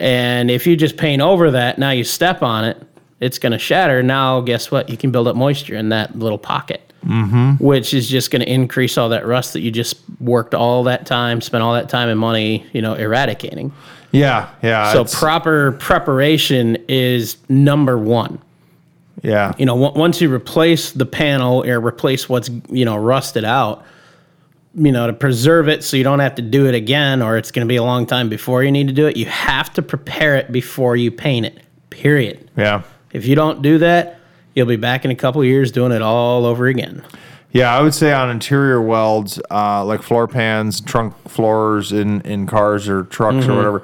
[0.01, 2.81] And if you just paint over that, now you step on it,
[3.21, 4.03] it's going to shatter.
[4.03, 4.89] Now, guess what?
[4.89, 7.63] You can build up moisture in that little pocket, mm-hmm.
[7.63, 11.05] which is just going to increase all that rust that you just worked all that
[11.05, 13.73] time, spent all that time and money, you know, eradicating.
[14.13, 14.93] yeah, yeah.
[14.93, 18.41] So proper preparation is number one
[19.23, 23.45] yeah, you know, on- once you replace the panel or replace what's, you know, rusted
[23.45, 23.85] out,
[24.75, 27.51] you know, to preserve it so you don't have to do it again or it's
[27.51, 29.83] going to be a long time before you need to do it, you have to
[29.83, 32.51] prepare it before you paint it, period.
[32.57, 32.83] yeah.
[33.13, 34.21] If you don't do that,
[34.55, 37.03] you'll be back in a couple years doing it all over again.
[37.53, 42.47] Yeah, I would say on interior welds, uh, like floor pans, trunk floors in, in
[42.47, 43.51] cars or trucks Mm-hmm.
[43.51, 43.83] or whatever,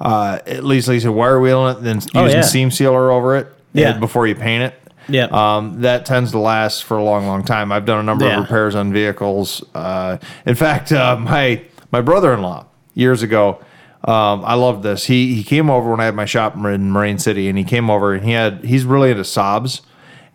[0.00, 2.40] uh, at least like you said, wire wheeling it, then using Oh, yeah.
[2.40, 3.90] seam sealer over it Yeah.
[3.90, 4.74] uh, before you paint it.
[5.08, 5.24] Yeah.
[5.26, 7.70] Um, that tends to last for a long, long time.
[7.72, 8.36] I've done a number Yeah.
[8.36, 9.62] of repairs on vehicles.
[9.74, 11.62] Uh, in fact, uh, my
[11.92, 12.64] my brother-in-law
[12.94, 13.58] years ago,
[14.04, 15.04] um, I love this.
[15.06, 17.90] He he came over when I had my shop in Marine City, and he came
[17.90, 19.80] over and he had he's really into Saabs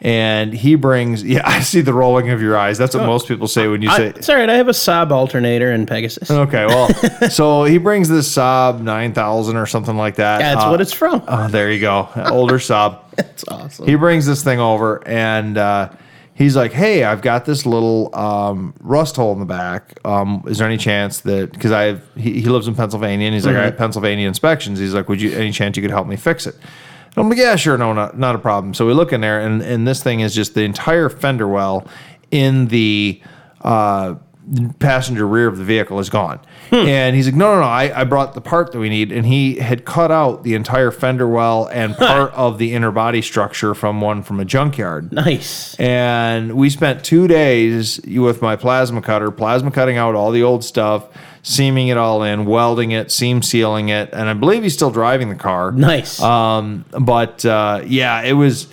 [0.01, 1.23] and he brings.
[1.29, 2.77] Yeah, I see the rolling of your eyes.
[2.77, 4.07] That's what most people say when you I, say.
[4.07, 4.49] it's all right.
[4.49, 6.31] I have a Saab alternator in Pegasus.
[6.31, 6.87] Okay, well,
[7.29, 10.39] so he brings this Saab 9000 or something like that.
[10.39, 11.21] That's Uh, what it's from.
[11.27, 12.07] Oh, there you go.
[12.31, 12.99] Older Saab.
[13.23, 13.87] That's awesome.
[13.87, 15.89] He brings this thing over and uh,
[16.33, 19.99] he's like, "Hey, I've got this little um, rust hole in the back.
[20.05, 23.33] Um, is there any chance that because I have he, he lives in Pennsylvania and
[23.33, 24.79] he's like, I have Pennsylvania inspections.
[24.79, 27.37] He's like, would you any chance you could help me fix it?" And I'm like,
[27.37, 30.01] "Yeah, sure, no, not not a problem." So we look in there and and this
[30.01, 31.85] thing is just the entire fender well
[32.31, 33.21] in the.
[33.61, 34.15] Uh,
[34.79, 36.39] passenger rear of the vehicle is gone.
[36.71, 39.11] And he's like, no, no, no, I, I brought the part that we need.
[39.11, 43.21] And he had cut out the entire fender well and part of the inner body
[43.21, 45.11] structure from one from a junkyard.
[45.11, 45.75] nice.
[45.79, 50.63] And we spent two days with my plasma cutter, plasma cutting out all the old
[50.63, 51.07] stuff,
[51.43, 54.09] seaming it all in, welding it, seam sealing it.
[54.13, 55.71] And I believe he's still driving the car.
[55.71, 56.21] Nice.
[56.21, 58.67] Um, but uh, yeah, it was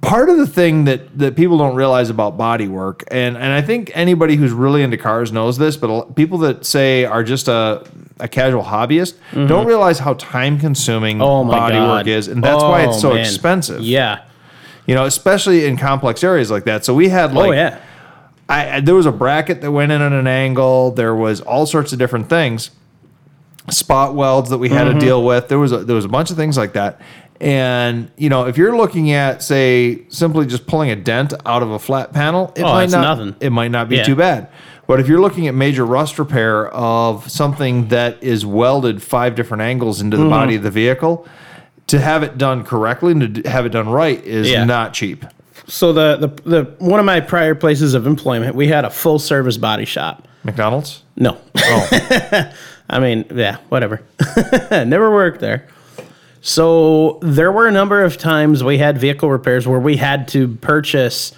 [0.00, 3.60] part of the thing that that people don't realize about body work, and and I
[3.62, 7.84] think anybody who's really into cars knows this, but people that say are just a
[8.20, 11.22] a casual hobbyist don't realize how time consuming Mm-hmm.
[11.22, 11.88] oh body god.
[11.98, 13.20] work is, and that's why it's Oh, so man.
[13.20, 13.80] expensive.
[13.82, 14.24] Yeah.
[14.86, 16.84] You know, especially in complex areas like that.
[16.84, 17.78] So we had like oh yeah.
[18.48, 20.90] I, I- there was a bracket that went in at an angle.
[20.92, 22.70] There was all sorts of different things,
[23.70, 24.98] spot welds that we had Mm-hmm.
[24.98, 25.48] to deal with.
[25.48, 27.00] There was a, there was a bunch of things like that.
[27.40, 31.70] And you know, if you're looking at say simply just pulling a dent out of
[31.70, 33.36] a flat panel, it Oh, might not nothing.
[33.40, 34.04] it might not be Yeah.
[34.04, 34.48] too bad.
[34.86, 39.62] But if you're looking at major rust repair of something that is welded five different
[39.62, 40.30] angles into the Mm-hmm.
[40.30, 41.26] body of the vehicle,
[41.88, 44.64] to have it done correctly and to have it done right is Yeah.
[44.64, 45.24] not cheap.
[45.66, 49.18] So the, the the one of my prior places of employment, we had a full
[49.18, 50.26] service body shop.
[50.42, 51.02] McDonald's.
[51.16, 51.36] No.
[51.56, 51.88] Oh,
[52.90, 54.00] I mean, yeah, whatever.
[54.70, 55.66] Never worked there.
[56.40, 60.48] So there were a number of times we had vehicle repairs where we had to
[60.56, 61.32] purchase,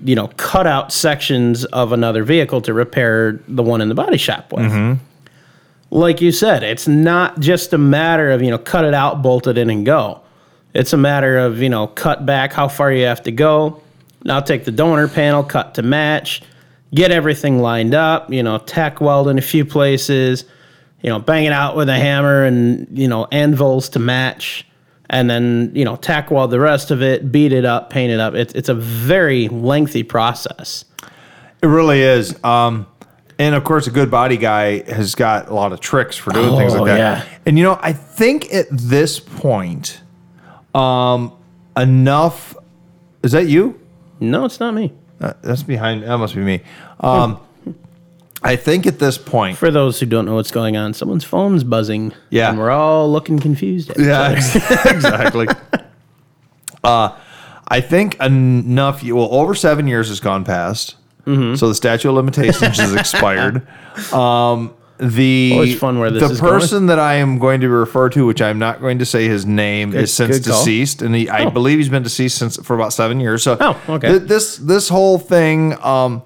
[0.00, 4.18] you know, cut out sections of another vehicle to repair the one in the body
[4.18, 4.66] shop with.
[4.66, 5.04] Mm-hmm.
[5.90, 9.46] Like you said, it's not just a matter of, you know, cut it out, bolt
[9.46, 10.20] it in, and go.
[10.74, 13.80] It's a matter of, you know, cut back how far you have to go.
[14.24, 16.42] Now take the donor panel, cut to match,
[16.92, 20.44] get everything lined up, you know, tack weld in a few places,
[21.04, 24.66] you know, bang it out with a hammer and, you know, anvils to match,
[25.10, 28.18] and then, you know, tack weld the rest of it, beat it up, paint it
[28.18, 28.32] up.
[28.34, 30.86] It's, it's a very lengthy process.
[31.62, 32.42] It really is.
[32.42, 32.86] Um,
[33.38, 36.56] and of course, a good body guy has got a lot of tricks for doing
[36.56, 36.98] things Oh, like that.
[36.98, 37.38] yeah.
[37.44, 40.00] And you know, I think at this point,
[40.74, 41.32] um,
[41.76, 42.56] enough.
[43.22, 43.78] Is that you?
[44.20, 44.92] No, it's not me.
[45.20, 46.02] Uh, that's behind.
[46.04, 46.60] That must be me.
[47.00, 47.40] Um,
[48.44, 51.64] I think at this point, For those who don't know what's going on, someone's phone's
[51.64, 52.12] buzzing.
[52.30, 52.50] Yeah.
[52.50, 53.90] And we're all looking confused.
[53.90, 54.36] at each Yeah, other.
[54.36, 55.46] ex- exactly.
[56.84, 57.16] uh,
[57.68, 59.02] I think enough.
[59.02, 61.54] Well, over seven years has gone past, Mm-hmm.
[61.54, 63.66] so the statute of limitations has expired.
[64.12, 66.60] Um, the Always fun where this the is going.
[66.60, 69.46] person that I am going to refer to, which I'm not going to say his
[69.46, 70.58] name, is since good call.
[70.62, 71.50] deceased, and he, I Oh.
[71.50, 73.42] believe he's been deceased since for about seven years.
[73.42, 74.08] So, Oh, okay.
[74.18, 75.82] th- this this whole thing.
[75.82, 76.22] Um,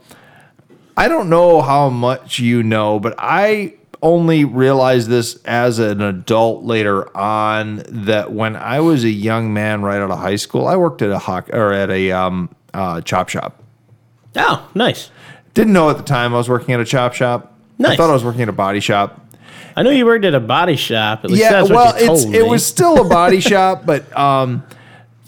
[0.98, 6.64] I don't know how much you know, but I only realized this as an adult
[6.64, 10.76] later on that when I was a young man right out of high school, I
[10.76, 13.62] worked at a hock or at a um, uh, chop shop.
[14.36, 15.10] Oh, nice.
[15.54, 17.54] Didn't know at the time I was working at a chop shop.
[17.78, 17.96] I Nice.
[17.96, 19.24] thought I was working at a body shop.
[19.76, 21.20] I know you worked at a body shop.
[21.24, 22.38] At least yeah, well, what you told it's me.
[22.38, 24.64] it was still a body shop, but um,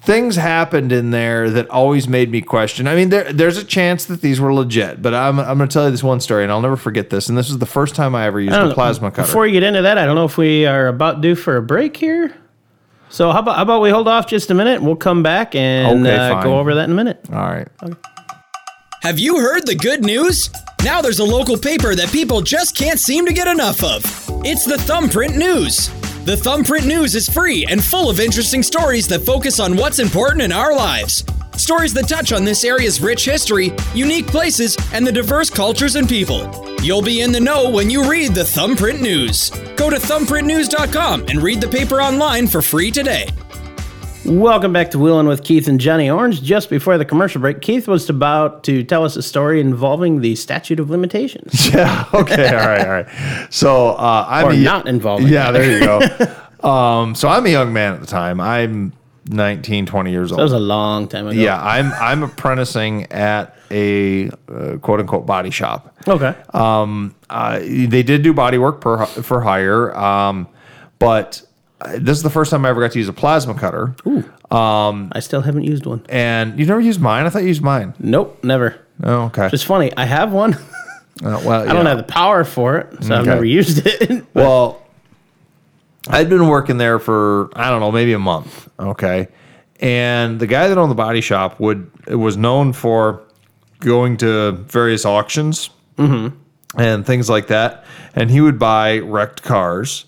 [0.03, 2.87] things happened in there that always made me question.
[2.89, 5.73] I mean, there there's a chance that these were legit, but I'm I'm going to
[5.73, 7.29] tell you this one story, and I'll never forget this.
[7.29, 8.75] And this was the first time I ever used I don't a know.
[8.75, 9.27] plasma cutter.
[9.27, 11.63] Before you get into that, I don't know if we are about due for a
[11.63, 12.35] break here.
[13.09, 14.81] So how about how about we hold off just a minute?
[14.83, 17.21] We'll come back and Okay, uh, go over that in a minute.
[17.31, 17.69] All right.
[19.03, 20.51] Have you heard the good news?
[20.85, 24.03] Now there's a local paper that people just can't seem to get enough of.
[24.45, 25.89] It's the Thumbprint News.
[26.25, 30.43] The Thumbprint News is free and full of interesting stories that focus on what's important
[30.43, 31.25] in our lives.
[31.57, 36.07] Stories that touch on this area's rich history, unique places, and the diverse cultures and
[36.07, 36.77] people.
[36.83, 39.49] You'll be in the know when you read the Thumbprint News.
[39.77, 43.27] Go to thumbprintnews.com and read the paper online for free today.
[44.31, 46.41] Welcome back to Wheeling with Keith and Johnny Orange.
[46.41, 50.37] Just before the commercial break, Keith was about to tell us a story involving the
[50.37, 51.69] statute of limitations.
[51.75, 52.05] Yeah.
[52.15, 52.47] Okay.
[52.47, 52.81] all right.
[52.81, 53.53] All right.
[53.53, 55.51] So uh, I'm Or a, not involving Yeah.
[55.51, 55.99] There you go.
[56.69, 58.41] um, so I'm a young man at the time.
[58.41, 58.93] I'm
[59.27, 60.39] 19, 20 years old.
[60.39, 61.37] That was a long time ago.
[61.37, 61.61] Yeah.
[61.61, 65.97] I'm I'm apprenticing at a uh, quote unquote body shop.
[66.07, 66.37] Okay.
[66.55, 70.47] Um, uh, they did do body work per, for hire, um,
[71.01, 71.43] but
[71.81, 73.95] Uh, this is the first time I ever got to use a plasma cutter.
[74.07, 76.05] Ooh, um, I still haven't used one.
[76.09, 77.27] And you never used mine?
[77.27, 77.95] I thought you used mine.
[77.99, 78.79] Nope, never.
[79.03, 79.49] Oh, okay.
[79.53, 79.93] It's funny.
[79.97, 80.57] I have one.
[81.23, 84.25] Uh, well, I don't have the power for it, so I've never used it.
[84.35, 84.83] Well,
[86.09, 88.71] I'd been working there for I don't know, maybe a month.
[88.79, 89.29] Okay,
[89.81, 93.23] and the guy that owned the body shop would was known for
[93.81, 96.35] going to various auctions mm-hmm.
[96.81, 100.07] and things like that, and he would buy wrecked cars.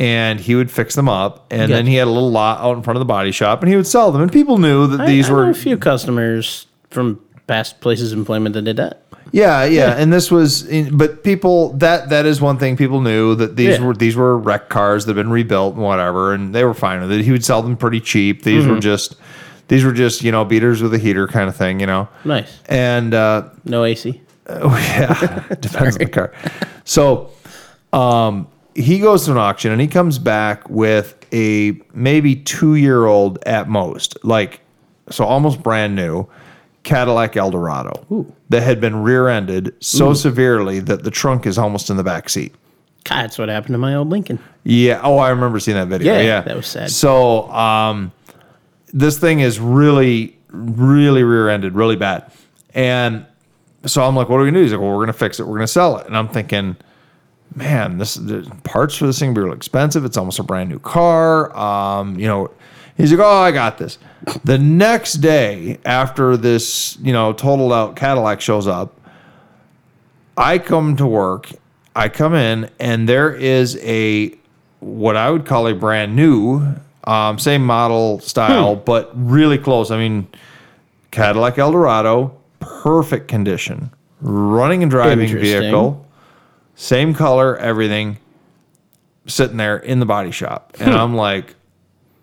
[0.00, 2.82] And he would fix them up, and then he had a little lot out in
[2.82, 4.22] front of the body shop, and he would sell them.
[4.22, 8.18] And people knew that I- these I were a few customers from past places of
[8.18, 9.02] employment that did that.
[9.30, 13.34] Yeah, yeah, and this was, in, but people that that is one thing people knew
[13.34, 13.84] that these Yeah.
[13.84, 17.02] were these were wrecked cars that had been rebuilt and whatever, and they were fine
[17.02, 17.22] with it.
[17.22, 18.42] He would sell them pretty cheap.
[18.42, 18.72] These Mm-hmm.
[18.76, 19.16] were just
[19.68, 22.08] these were just you know beaters with a heater kind of thing, you know.
[22.24, 22.58] Nice.
[22.70, 24.20] And uh, No AC.
[24.48, 26.32] Oh yeah, depends on the car.
[26.84, 27.28] So,
[27.92, 33.06] um, he goes to an auction and he comes back with a maybe two year
[33.06, 34.60] old at most, like
[35.10, 36.26] so almost brand new
[36.82, 41.96] Cadillac Eldorado that had been rear ended so severely that the trunk is almost in
[41.96, 42.54] the back seat.
[43.04, 44.38] God, that's what happened to my old Lincoln.
[44.64, 45.00] Yeah.
[45.02, 46.12] Oh, I remember seeing that video.
[46.12, 46.90] Yeah, Yeah, that was sad.
[46.90, 48.12] So, um,
[48.92, 52.30] this thing is really, really rear-ended, really bad.
[52.74, 53.24] And
[53.86, 55.46] so I'm like, "What are we gonna do?" He's like, "Well, we're gonna fix it.
[55.46, 56.76] We're gonna sell it." And I'm thinking,
[57.54, 60.04] "Man, this the parts for this thing be real expensive.
[60.04, 62.50] It's almost a brand new car." Um, you know,
[62.96, 63.98] he's like, "Oh, I got this."
[64.44, 68.98] The next day, after this, you know, totaled out Cadillac shows up,
[70.36, 71.50] I come to work.
[71.96, 74.34] I come in, and there is a
[74.80, 79.90] what I would call a brand new, um, same model style, but really close.
[79.90, 80.26] I mean,
[81.10, 86.06] Cadillac Eldorado, perfect condition, running and driving vehicle,
[86.80, 88.16] same color, everything,
[89.26, 91.54] sitting there in the body shop, and I'm like,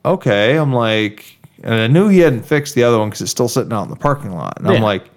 [0.04, 3.48] okay, I'm like, and I knew he hadn't fixed the other one because it's still
[3.48, 4.74] sitting out in the parking lot, and Yeah.
[4.74, 5.10] I'm like.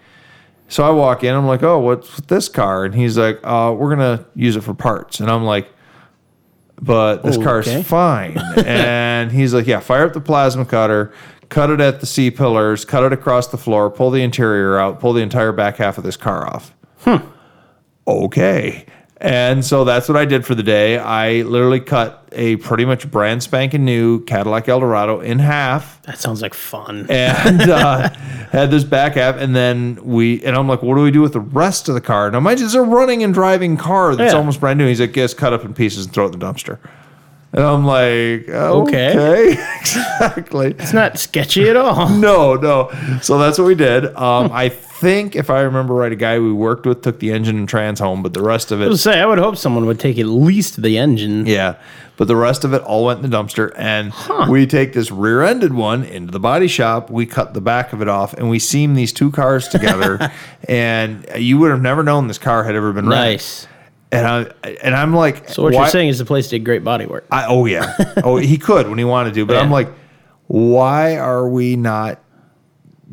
[0.68, 2.85] So I walk in, I'm like, oh, what's with this car?
[2.85, 5.18] And he's like, uh, we're gonna use it for parts.
[5.18, 5.68] And I'm like,
[6.81, 7.83] but this car's okay.
[7.83, 8.38] fine.
[8.64, 11.12] and he's like, yeah, fire up the plasma cutter,
[11.48, 15.00] cut it at the C pillars, cut it across the floor, pull the interior out,
[15.00, 16.72] pull the entire back half of this car off.
[18.07, 18.87] Okay.
[19.22, 20.96] And so that's what I did for the day.
[20.98, 26.40] I literally cut a pretty much brand spanking new Cadillac Eldorado in half That sounds
[26.40, 27.06] like fun.
[27.11, 28.09] and uh,
[28.50, 29.37] had this back half.
[29.37, 32.00] And then we, and I'm like, what do we do with the rest of the
[32.00, 32.30] car?
[32.30, 34.38] Now, mind you, it's a running and driving car that's Yeah.
[34.38, 34.87] almost brand new.
[34.87, 36.78] He's like, yes, cut up in pieces and throw it in the dumpster.
[37.52, 39.52] And I'm like, okay, Okay.
[39.80, 40.68] exactly.
[40.78, 42.08] It's not sketchy at all.
[42.20, 42.90] No, no.
[43.22, 44.04] So that's what we did.
[44.14, 47.56] Um, I think, if I remember right, a guy we worked with took the engine
[47.56, 49.56] and trans home, but the rest of I was it, gonna say, I would hope
[49.56, 51.44] someone would take at least the engine.
[51.46, 51.74] yeah,
[52.16, 53.72] but the rest of it all went in the dumpster.
[53.76, 54.12] And
[54.50, 57.10] we take this rear-ended one into the body shop.
[57.10, 60.30] We cut the back of it off, and we seam these two cars together.
[60.68, 63.20] and you would have never known this car had ever been wrecked.
[63.20, 63.66] Nice.
[64.12, 64.40] And I
[64.83, 67.27] and I'm like, So what why- you're saying is the place did great body work.
[67.31, 67.94] I, oh yeah.
[68.25, 69.88] Oh, he could when he wanted to, but I'm like,
[70.49, 72.20] why are we not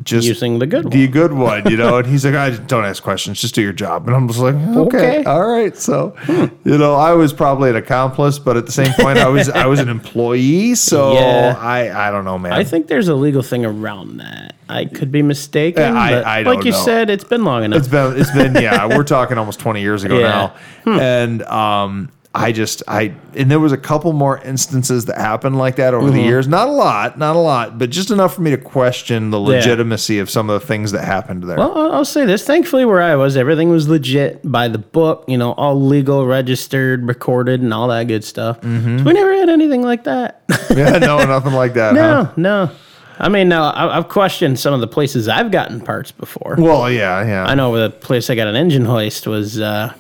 [0.04, 1.12] just Using the good the one.
[1.12, 1.72] good one?
[1.72, 1.98] You know?
[1.98, 4.08] And he's like, I don't ask questions, just do your job.
[4.08, 5.22] And I'm just like, okay, Okay.
[5.24, 5.28] Hmm.
[5.30, 5.76] all right.
[5.76, 6.16] So,
[6.64, 9.66] you know, I was probably an accomplice, but at the same point, I was I
[9.66, 10.76] was an employee.
[10.76, 11.56] So Yeah.
[11.60, 12.54] I I don't know, man.
[12.54, 14.56] I think there's a legal thing around that.
[14.70, 15.82] I could be mistaken.
[15.82, 16.52] I- I like don't know.
[16.58, 16.78] Like you know.
[16.86, 17.80] said, it's been long enough.
[17.80, 20.50] It's been it's been yeah, we're talking almost 20 years ago Yeah.
[20.84, 20.92] Hmm.
[20.98, 21.00] now.
[21.02, 25.78] And um I just I and there was a couple more instances that happened like
[25.78, 26.16] that over Mm-hmm.
[26.18, 26.48] the years.
[26.48, 30.20] Not a lot, not a lot, but just enough for me to question the legitimacy
[30.20, 31.58] of some of the things that happened there.
[31.58, 32.44] Well, I'll- say this.
[32.46, 35.26] Thankfully, where I was, everything was legit by the book.
[35.28, 38.62] You know, all legal, registered, recorded, and all that good stuff.
[38.62, 39.00] Mm-hmm.
[39.00, 40.44] So we never had anything like that.
[40.70, 41.94] yeah, no, nothing like that.
[41.96, 42.34] no, Huh?
[42.38, 42.72] no.
[43.20, 43.72] I mean, no.
[43.74, 46.56] I've questioned some of the places I've gotten parts before.
[46.60, 47.46] Well, yeah, yeah.
[47.46, 49.60] I know the place I got an engine hoist was.
[49.60, 49.94] uh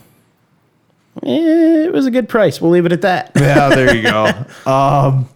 [1.23, 2.59] eh, It was a good price.
[2.61, 3.31] We'll leave it at that.
[3.39, 4.31] yeah, there you go.
[4.69, 5.29] Um,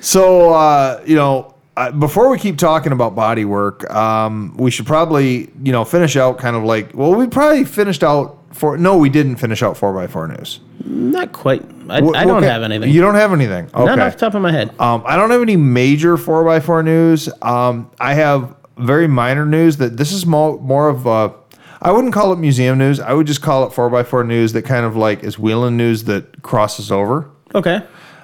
[0.00, 4.86] so uh, you know, uh, before we keep talking about body work, um, we should
[4.86, 8.78] probably you know finish out kind of like well, we probably finished out four.
[8.78, 10.60] No, we didn't finish out four x four news.
[10.84, 11.62] Not quite.
[11.90, 12.90] I, don't ki- have anything.
[12.90, 13.66] You don't have anything.
[13.66, 13.84] Okay.
[13.84, 14.70] Not off the top of my head.
[14.80, 17.28] Um, I don't have any major four x four news.
[17.42, 21.34] Um, I have very minor news that this is more more of a.
[21.82, 23.00] I wouldn't call it museum news.
[23.00, 25.76] I would just call it four x four news that kind of like is wheeling
[25.76, 27.28] news that crosses over.
[27.54, 27.82] Okay.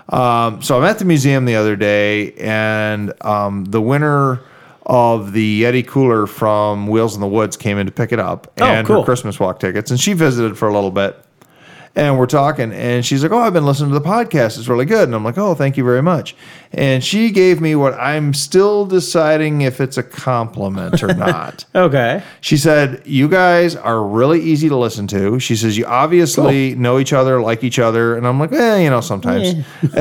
[0.08, 4.40] Um, so I'm at the museum the other day, and um, the winner
[4.84, 8.52] of the Yeti cooler from Wheels in the Woods came in to pick it up
[8.60, 9.00] Oh, and cool.
[9.00, 11.18] her Christmas walk tickets, and she visited for a little bit.
[11.96, 14.58] And we're talking, and she's like, "Oh, I've been listening to the podcast.
[14.58, 16.36] It's really good." And I'm like, "Oh, thank you very much."
[16.72, 21.64] And she gave me what I'm still deciding if it's a compliment or not.
[21.74, 22.22] Okay.
[22.40, 25.38] She said, You guys are really easy to listen to.
[25.38, 28.16] She says, You obviously know each other, like each other.
[28.16, 29.52] And I'm like, Eh, you know, sometimes.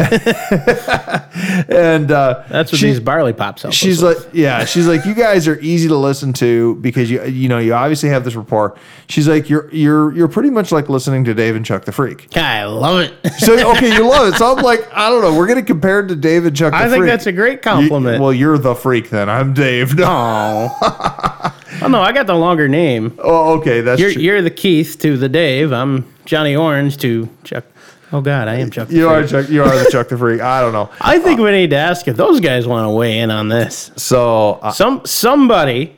[1.69, 3.73] and uh, That's what she- these barley pops help.
[3.73, 4.25] She's with.
[4.25, 7.60] like, yeah, she's like, you guys are easy to listen to because you, you know,
[7.60, 8.77] you obviously have this rapport.
[9.08, 12.36] She's like, you're, you're, you're pretty much like listening to Dave and Chuck the Freak.
[12.38, 13.13] I love it.
[13.39, 14.38] So, okay, you love it.
[14.38, 15.36] So I'm like, I don't know.
[15.38, 16.91] We're getting compared to Dave and Chuck the I Freak.
[16.93, 18.21] think that's a great You- compliment.
[18.21, 19.30] well, you're the freak then.
[19.30, 19.95] I'm Dave.
[19.95, 20.69] No.
[20.82, 23.17] oh no, I got the longer name.
[23.19, 23.82] Oh, okay.
[23.82, 24.21] That's You're true.
[24.21, 25.71] you're the Keith to the Dave.
[25.71, 27.65] I'm Johnny Orange to Chuck.
[28.12, 28.88] Oh God, I am Chuck.
[28.88, 29.50] the You are Chuck.
[29.50, 30.39] You are the Chuck the Freak.
[30.41, 30.89] I don't know.
[31.02, 33.91] I think we need to ask if those guys want to weigh in on this.
[33.98, 35.94] So uh, Some somebody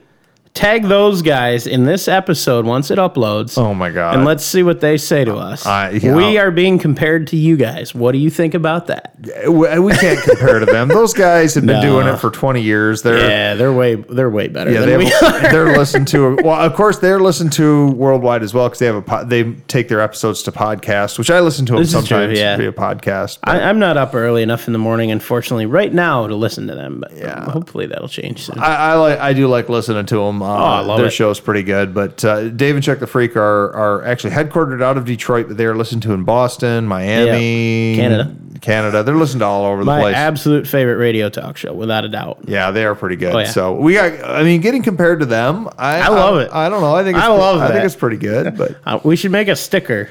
[0.57, 3.57] tag those guys in this episode once it uploads.
[3.57, 4.15] Oh my God.
[4.15, 5.65] And let's see what they say to us.
[5.65, 6.15] I- yeah.
[6.15, 7.93] we are being compared to you guys.
[7.93, 9.15] What do you think about that?
[9.47, 10.87] we uh, we can't compare to them.
[10.87, 12.01] Those guys have been No.
[12.01, 13.03] doing it for 20 years.
[13.03, 16.35] They're Yeah, they're way they're way better yeah, than they we have, they're listened to.
[16.43, 19.87] Well, of course, they're listened to worldwide as well because they have a they take
[19.89, 22.57] their episodes to podcast, which I listen to them This is true, sometimes yeah.
[22.57, 23.37] via podcast.
[23.43, 26.75] I, I'm not up early enough in the morning, unfortunately, right now to listen to
[26.75, 26.99] them.
[27.01, 27.49] But Yeah.
[27.51, 28.57] hopefully that'll change soon.
[28.59, 30.41] I, I like I do like listening to them.
[30.47, 31.19] Uh, Oh, I love their it.
[31.31, 31.93] is pretty good.
[31.93, 35.57] But uh, Dave and Chuck the Freak are are actually headquartered out of Detroit, but
[35.57, 38.35] they are listened to in Boston, Miami, Canada.
[38.61, 39.03] Canada.
[39.03, 40.15] They're listened to all over the My place.
[40.15, 42.39] absolute favorite radio talk show, without a doubt.
[42.47, 43.35] Yeah, they are pretty good.
[43.35, 43.45] Oh, yeah.
[43.51, 44.23] So we got.
[44.23, 46.49] I mean, getting compared to them, I, I love it.
[46.51, 46.95] I don't know.
[46.95, 48.57] I think it's I pre- love I think it's pretty good.
[48.57, 50.09] But Uh, we should make a sticker.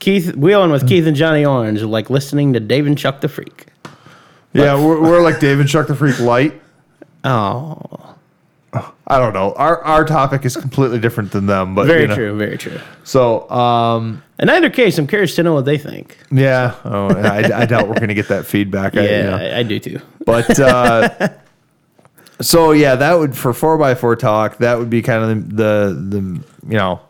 [0.00, 3.66] Keith wheeling with Keith and Johnny Orange, like listening to Dave and Chuck the Freak.
[4.52, 6.60] yeah, we're, we're like Dave and Chuck the Freak light.
[7.24, 8.16] Oh,
[9.06, 9.52] I don't know.
[9.54, 11.74] Our our topic is completely different than them.
[11.74, 12.14] But very you know.
[12.14, 12.78] true, very true.
[13.04, 16.16] So um, In either case, I'm curious to know what they think.
[16.30, 16.74] yeah.
[16.84, 18.96] Oh, I, I doubt we're gonna get that feedback.
[18.96, 19.36] I- Yeah, you know.
[19.36, 20.00] I, I do too.
[20.26, 21.28] But uh,
[22.40, 24.58] so yeah, that would for four by four talk.
[24.58, 27.00] That would be kind of the the, the you know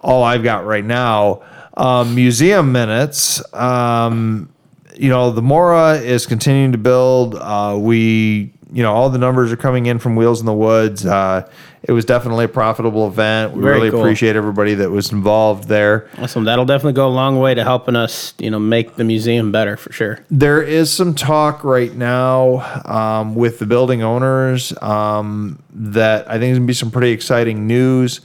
[0.00, 1.42] all I've got right now.
[1.76, 3.42] Um, museum minutes.
[3.54, 4.50] Um,
[4.96, 7.34] you know, the Mora is continuing to build.
[7.34, 11.06] Uh, we you know all the numbers are coming in from Wheels in the Woods.
[11.06, 11.48] Uh,
[11.84, 13.52] it was definitely a profitable event.
[13.52, 14.00] We Very really cool.
[14.00, 16.08] appreciate everybody that was involved there.
[16.18, 16.44] Awesome.
[16.44, 19.76] That'll definitely go a long way to helping us, you know, make the museum better
[19.76, 20.24] for sure.
[20.30, 26.52] There is some talk right now um, with the building owners um, that I think
[26.52, 28.22] is going to be some pretty exciting news.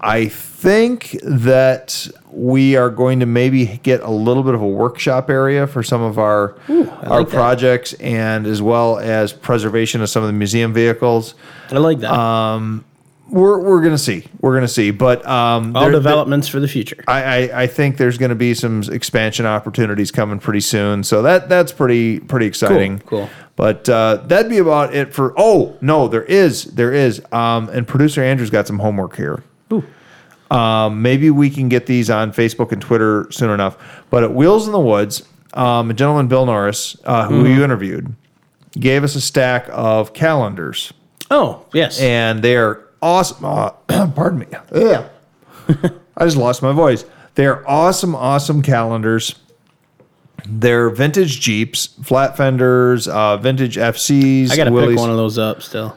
[0.00, 5.28] I think that we are going to maybe get a little bit of a workshop
[5.30, 7.34] area for some of our our like that.
[7.34, 11.34] projects and as well as preservation of some of the museum vehicles.
[11.70, 12.12] I like that.
[12.12, 12.80] Uh,
[13.28, 14.24] We're, we're going to see.
[14.40, 14.90] We're going to see.
[14.90, 16.96] But um, All there- developments for the future.
[17.06, 21.04] I, I, I think there's going to be some expansion opportunities coming pretty soon.
[21.04, 22.98] So that that's pretty pretty exciting.
[23.00, 23.28] cool.
[23.54, 25.32] But uh, that'd be about it for.
[25.36, 27.22] Oh no, there is there is.
[27.30, 29.42] Um, and producer Andrew's got some homework here.
[30.50, 33.76] Um, maybe we can get these on Facebook and Twitter soon enough.
[34.10, 35.22] But at Wheels in the Woods,
[35.54, 37.46] um, a gentleman, Bill Norris, uh, who Mm-hmm.
[37.58, 38.14] you interviewed,
[38.72, 40.92] gave us a stack of calendars,
[41.30, 42.00] Oh, yes.
[42.00, 43.44] and they are awesome.
[43.44, 43.70] Uh,
[44.14, 44.46] pardon me.
[44.74, 45.08] Yeah.
[46.16, 47.04] I just lost my voice.
[47.36, 49.36] They're awesome, awesome calendars.
[50.46, 54.50] They're vintage Jeeps, flat fenders, uh, vintage FCs.
[54.50, 55.96] I got to pick one of those up still.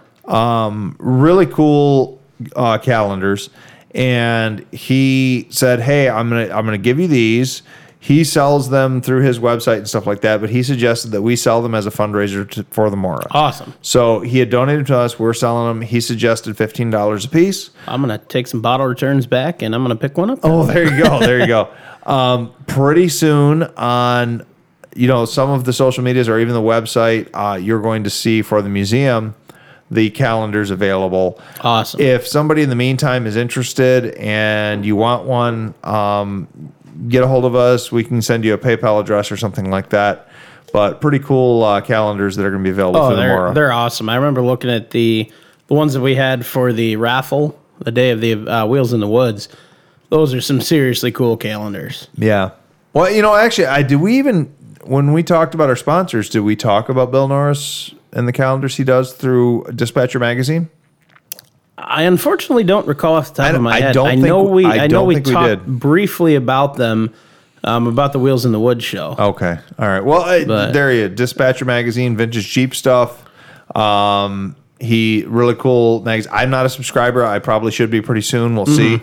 [1.00, 2.22] really cool
[2.56, 3.50] uh, calendars,
[3.94, 7.62] and he said, "Hey, I'm gonna I'm gonna give you these."
[8.00, 11.38] He sells them through his website and stuff like that, but he suggested that we
[11.38, 13.26] sell them as a fundraiser to, for the Mora.
[13.32, 13.74] Awesome.
[13.82, 15.18] So he had donated to us.
[15.18, 15.88] We're selling them.
[15.88, 17.70] He suggested fifteen dollars a piece.
[17.88, 20.40] I'm going to take some bottle returns back and I'm going to pick one up.
[20.44, 21.20] Oh, there you go.
[21.20, 21.74] There you go.
[22.06, 24.46] Um, pretty soon on,
[24.94, 28.10] you know, some of the social medias or even the website, uh, you're going to
[28.10, 29.36] see for the museum
[29.94, 31.40] the calendars available.
[31.62, 32.02] Awesome.
[32.02, 36.48] If somebody in the meantime is interested and you want one, um,
[37.08, 37.92] get a hold of us.
[37.92, 40.28] We can send you a PayPal address or something like that.
[40.72, 43.36] But pretty cool uh, calendars that are going to be available Oh, for the they're
[43.38, 43.54] Mora.
[43.54, 44.10] they're awesome.
[44.10, 45.32] I remember looking at the
[45.68, 49.00] the ones that we had for the raffle the day of the uh, Wheels in
[49.00, 49.50] the Woods.
[50.10, 52.08] those are some seriously cool calendars.
[52.16, 52.52] Yeah.
[52.94, 54.46] Well, you know, actually, I did we even
[54.84, 58.76] when we talked about our sponsors, did we talk about Bill Norris and the calendars
[58.78, 60.70] he does through Dispatcher magazine?
[61.78, 63.94] I unfortunately don't recall off the top I of my I head.
[63.94, 64.66] don't I think- know we.
[64.66, 67.14] I I, know we talked briefly about them,
[67.64, 69.16] um, about the Wheels in the Wood show.
[69.18, 69.58] Okay.
[69.80, 70.04] All right.
[70.04, 71.16] Well, I, But- there you go.
[71.16, 73.24] Dispatcher magazine, vintage Jeep stuff.
[73.76, 76.32] Um, he really cool magazine.
[76.34, 77.26] I'm not a subscriber.
[77.26, 78.56] I probably should be pretty soon.
[78.56, 79.02] We'll see.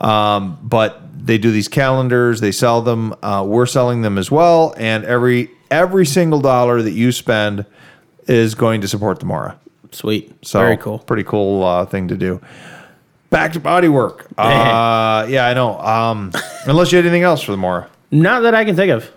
[0.00, 2.40] Um, but they do these calendars.
[2.40, 3.14] They sell them.
[3.22, 4.74] Uh, we're selling them as well.
[4.76, 7.64] And every every single dollar that you spend
[8.26, 9.58] is going to support the Mora.
[9.92, 10.98] Sweet, So very cool.
[10.98, 12.40] Pretty cool uh, thing to do.
[13.30, 14.26] Back to bodywork.
[14.38, 15.78] Uh, yeah, I know.
[15.78, 16.32] Um,
[16.66, 17.88] unless you had anything else for the Mora.
[18.10, 19.10] Not that I can think of.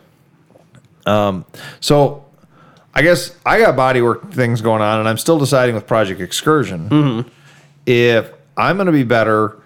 [1.80, 2.26] So
[2.94, 6.20] I guess I got body work things going on, and I'm still deciding with Project
[6.22, 7.26] Excursion
[7.86, 9.58] if I'm going to be better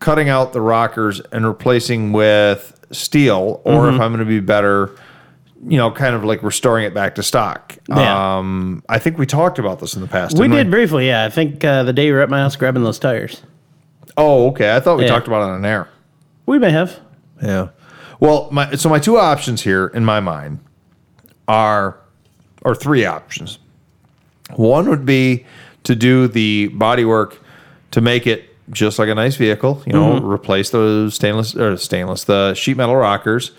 [0.00, 4.90] cutting out the rockers and replacing with steel, or if I'm going to be better,
[5.66, 7.76] you know, kind of like restoring it back to stock.
[7.88, 8.36] Yeah.
[8.38, 10.38] Um, I think we talked about this in the past.
[10.38, 11.24] We did briefly, yeah.
[11.24, 13.42] I think uh, the day you were at my house grabbing those tires.
[14.16, 14.74] Oh, okay.
[14.74, 15.10] I thought we Yeah.
[15.10, 15.88] talked about it on air.
[16.46, 16.98] We may have.
[17.42, 17.68] Yeah.
[18.20, 20.58] Well, my so my two options here in my mind
[21.48, 21.98] are
[22.62, 23.58] or three options.
[24.54, 25.44] One would be
[25.84, 27.40] to do the body work
[27.92, 32.24] to make it just like a nice vehicle, you know, replace those stainless or stainless
[32.24, 33.50] the sheet metal rockers,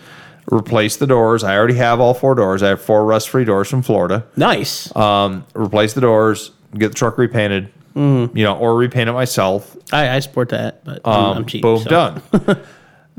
[0.52, 1.42] replace the doors.
[1.44, 2.62] I already have all four doors.
[2.62, 4.24] I have four rust-free doors from Florida.
[4.36, 4.94] Nice.
[4.96, 9.76] Um, replace the doors, get the truck repainted, you know, or repaint it myself.
[9.92, 11.62] I, I support that, but I'm- Um, I'm cheap.
[11.62, 11.88] Boom, so.
[11.90, 12.22] done.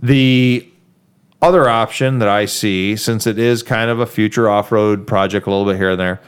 [0.02, 0.68] the
[1.42, 5.48] other option that I see, since it is kind of a future off road project,
[5.48, 6.22] a little bit here and there,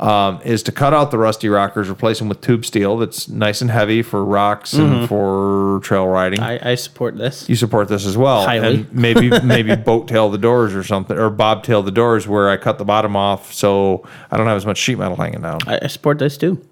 [0.00, 3.60] um, is to cut out the rusty rockers, replace them with tube steel that's nice
[3.60, 6.40] and heavy for rocks and for trail riding.
[6.40, 6.66] Mm-hmm.
[6.66, 7.48] I, I support this.
[7.48, 8.74] you support this as well, Highly.
[8.80, 12.56] and maybe maybe boat tail the doors or something, or bobtail the doors where I
[12.56, 15.58] cut the bottom off so I don't have as much sheet metal hanging down.
[15.66, 16.64] I, I support this too.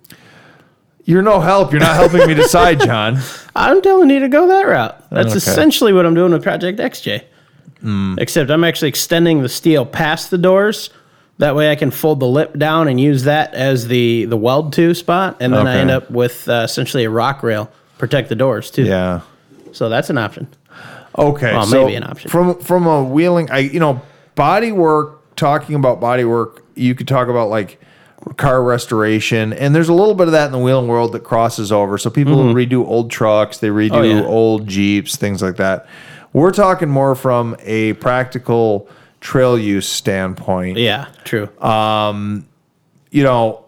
[1.04, 1.72] You're no help.
[1.72, 3.18] You're not helping me decide, John.
[3.56, 5.08] I'm telling you to go that route.
[5.10, 5.36] That's Okay.
[5.36, 7.24] essentially what I'm doing with Project XJ.
[7.80, 8.16] Hmm.
[8.18, 10.90] Except I'm actually extending the steel past the doors.
[11.38, 14.72] That way I can fold the lip down and use that as the, the weld
[14.74, 15.36] to spot.
[15.40, 15.80] And then I Okay.
[15.80, 18.84] end up with uh, essentially a rock rail protect the doors too.
[18.84, 19.20] Yeah.
[19.72, 20.48] So that's an option.
[21.16, 22.30] Okay, Well, so maybe an option.
[22.30, 23.50] from from a wheeling.
[23.50, 24.00] I you know
[24.34, 25.14] body work.
[25.36, 27.80] Talking about body work, you could talk about like
[28.36, 31.70] car restoration, and there's a little bit of that in the wheeling world that crosses
[31.70, 31.96] over.
[31.98, 33.94] So people redo old trucks, they redo Mm-hmm.
[33.96, 34.24] Oh, yeah.
[34.26, 35.86] old Jeeps, things like that.
[36.32, 38.88] We're talking more from a practical
[39.20, 40.78] trail use standpoint.
[40.78, 41.48] Yeah, true.
[41.60, 42.46] Um,
[43.10, 43.64] you know,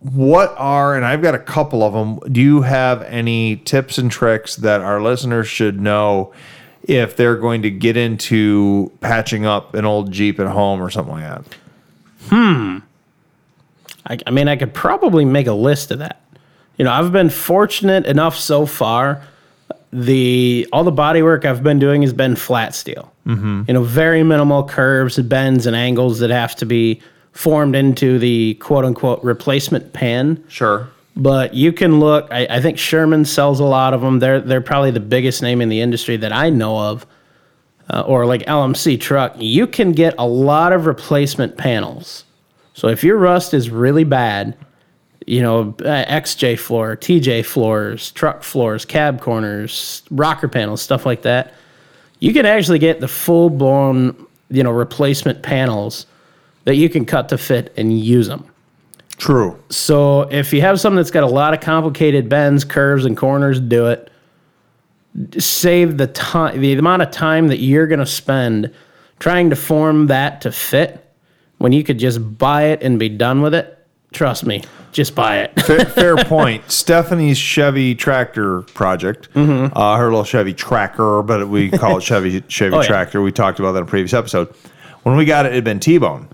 [0.00, 2.18] what are and I've got a couple of them.
[2.32, 6.32] Do you have any tips and tricks that our listeners should know
[6.82, 11.14] if they're going to get into patching up an old Jeep at home or something
[11.14, 11.44] like that?
[14.06, 16.20] I, I mean, I could probably make a list of that.
[16.76, 19.22] You know, I've been fortunate enough so far.
[19.92, 23.12] The all the body work I've been doing has been flat steel.
[23.26, 23.64] Mm-hmm.
[23.68, 27.00] You know, very minimal curves, and bends, and angles that have to be
[27.32, 30.42] formed into the quote unquote replacement pan.
[30.48, 30.88] Sure.
[31.14, 32.26] But you can look.
[32.30, 34.18] I, I think Sherman sells a lot of them.
[34.18, 37.06] They're they're probably the biggest name in the industry that I know of,
[37.90, 39.34] uh, or like LMC truck.
[39.36, 42.24] You can get a lot of replacement panels.
[42.74, 44.56] So if your rust is really bad,
[45.26, 51.22] you know uh, XJ floor, TJ floors, truck floors, cab corners, rocker panels, stuff like
[51.22, 51.54] that,
[52.20, 56.06] you can actually get the full blown you know replacement panels
[56.64, 58.46] that you can cut to fit and use them.
[59.18, 59.58] True.
[59.68, 63.60] So if you have something that's got a lot of complicated bends, curves, and corners,
[63.60, 64.10] do it.
[65.38, 68.72] Save the time, the amount of time that you're going to spend
[69.18, 71.08] trying to form that to fit,
[71.58, 73.81] when you could just buy it and be done with it.
[74.12, 75.60] Trust me, just buy it.
[75.62, 76.70] Fair, fair point.
[76.70, 82.76] Stephanie's Chevy tractor project, uh, her little Chevy tracker, but we call it Chevy Chevy
[82.76, 82.86] Oh, yeah.
[82.86, 83.22] tractor.
[83.22, 84.54] We talked about that in a previous episode.
[85.02, 86.28] When we got it, it had been T-bone.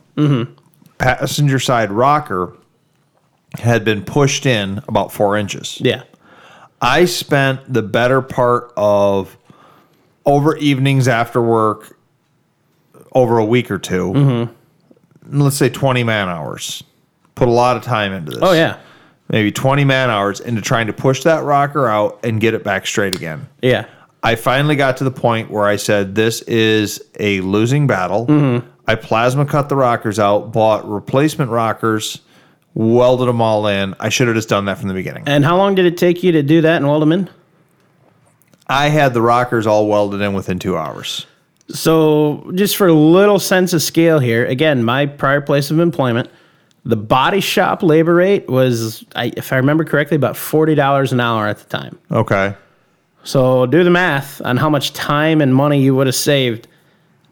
[0.99, 2.57] Passenger side rocker
[3.59, 5.79] had been pushed in about four inches.
[5.81, 6.03] yeah,
[6.83, 9.39] I spent the better part of
[10.27, 11.97] over evenings after work,
[13.13, 15.41] over a week or 2 Mm-hmm.
[15.43, 16.83] Let's say twenty man hours.
[17.39, 18.79] Put a lot of time into this oh yeah,
[19.29, 22.87] maybe 20 man hours into trying to push that rocker out and get it back
[22.87, 23.49] straight again.
[23.63, 23.87] yeah.
[24.21, 28.27] I finally got to the point where I said, This is a losing battle.
[28.27, 28.69] Mm-hmm.
[28.89, 32.21] I plasma cut the rockers out, bought replacement rockers,
[32.75, 33.95] welded them all in.
[34.01, 35.23] I should have just done that from the beginning.
[35.27, 37.31] And how long did it take you to do that and weld them in?
[38.67, 41.27] I had the rockers all welded in within two hours.
[41.69, 46.29] So, just for a little sense of scale here, again, my prior place of employment,
[46.89, 51.21] the body shop labor rate was, I, if I remember correctly, about forty dollars an
[51.21, 51.99] hour at the time.
[52.11, 52.55] Okay.
[53.25, 56.67] So, do the math on how much time and money you would have saved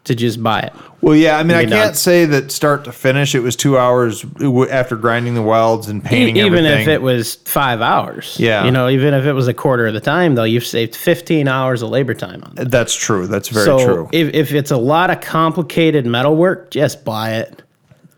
[0.03, 0.73] to just buy it.
[1.01, 1.93] Well, yeah, I mean, I can't done.
[1.95, 4.25] say that start to finish it was two hours
[4.69, 6.81] after grinding the welds and painting even everything.
[6.81, 8.35] if it was five hours.
[8.39, 8.65] Yeah.
[8.65, 11.47] You know, even if it was a quarter of the time, though, you've saved 15
[11.47, 12.71] hours of labor time on it.
[12.71, 13.27] That's true.
[13.27, 14.09] That's very so true.
[14.11, 17.63] If, if it's a lot of complicated metal work, just buy it.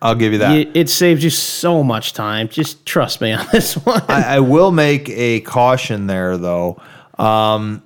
[0.01, 0.55] I'll give you that.
[0.55, 2.47] It, it saves you so much time.
[2.47, 4.01] Just trust me on this one.
[4.07, 6.81] I, I will make a caution there, though.
[7.17, 7.83] Um,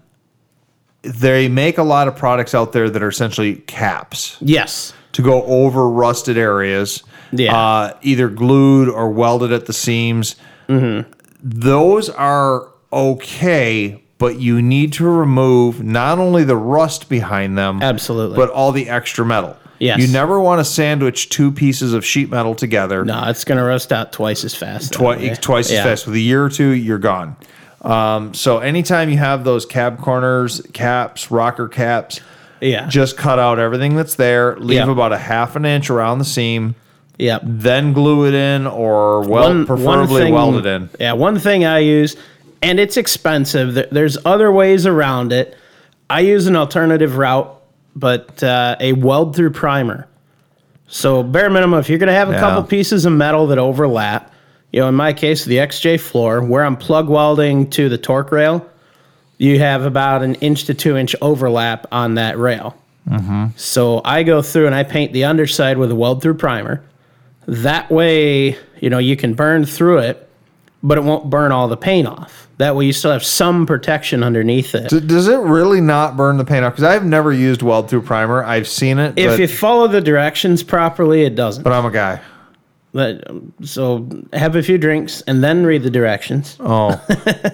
[1.02, 4.94] they make a lot of products out there that are essentially caps yes.
[5.14, 7.58] to go over rusted areas, Yeah.
[7.58, 10.36] uh, either glued or welded at the seams.
[10.70, 11.10] Mm-hmm.
[11.44, 18.38] Those are okay, but you need to remove not only the rust behind them, Absolutely.
[18.38, 19.58] but all the extra metal.
[19.80, 20.00] Yes.
[20.00, 23.04] You never want to sandwich two pieces of sheet metal together.
[23.04, 24.94] No, it's going to rust out twice as fast.
[24.94, 25.36] Twi- anyway.
[25.42, 25.80] twice Yeah.
[25.80, 26.06] as fast.
[26.08, 27.36] With a year or two, you're gone.
[27.82, 32.22] Um, so anytime you have those cab corners, caps, rocker caps,
[32.62, 32.88] Yeah.
[32.88, 34.56] just cut out everything that's there.
[34.58, 34.90] Leave Yeah.
[34.90, 36.76] about a half an inch around the seam.
[37.20, 37.42] yep.
[37.46, 40.90] Then glue it in, or well, preferably weld it in.
[41.00, 42.16] Yeah, one thing I use,
[42.62, 43.88] and it's expensive.
[43.92, 45.56] There's other ways around it.
[46.10, 47.54] I use an alternative route,
[47.96, 50.08] but uh, a weld through primer.
[50.88, 52.40] So bare minimum, if you're going to have a Yeah.
[52.40, 54.32] couple pieces of metal that overlap,
[54.72, 58.32] you know, in my case, the XJ floor, where I'm plug welding to the torque
[58.32, 58.68] rail,
[59.38, 62.76] you have about an inch to two inch overlap on that rail.
[63.58, 66.82] So I go through and I paint the underside with a weld through primer.
[67.48, 70.30] That way, you know, you can burn through it,
[70.82, 72.48] but it won't burn all the paint off.
[72.64, 74.90] That way, you still have some protection underneath it.
[74.90, 76.72] D- Does it really not burn the paint off?
[76.72, 78.42] Because I've never used weld through primer.
[78.42, 81.62] I've seen it, If you follow the directions properly, it doesn't.
[81.64, 82.22] but I'm a guy.
[82.94, 86.92] But, um, so have a few drinks and then read the directions, Oh,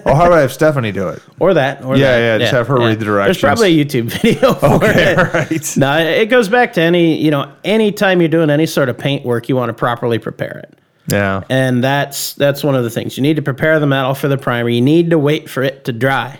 [0.06, 1.20] oh, how about I have Stephanie do it?
[1.40, 2.20] or that, or Yeah, that.
[2.20, 3.40] yeah, just have her read the directions.
[3.40, 5.16] There's probably a YouTube video for Okay, it.
[5.34, 5.76] right.
[5.76, 9.24] No, it goes back to any, you know, anytime you're doing any sort of paint
[9.24, 10.78] work, you want to properly prepare it.
[11.10, 11.42] Yeah.
[11.50, 13.16] And that's that's one of the things.
[13.16, 14.68] You need to prepare the metal for the primer.
[14.68, 16.38] You need to wait for it to dry.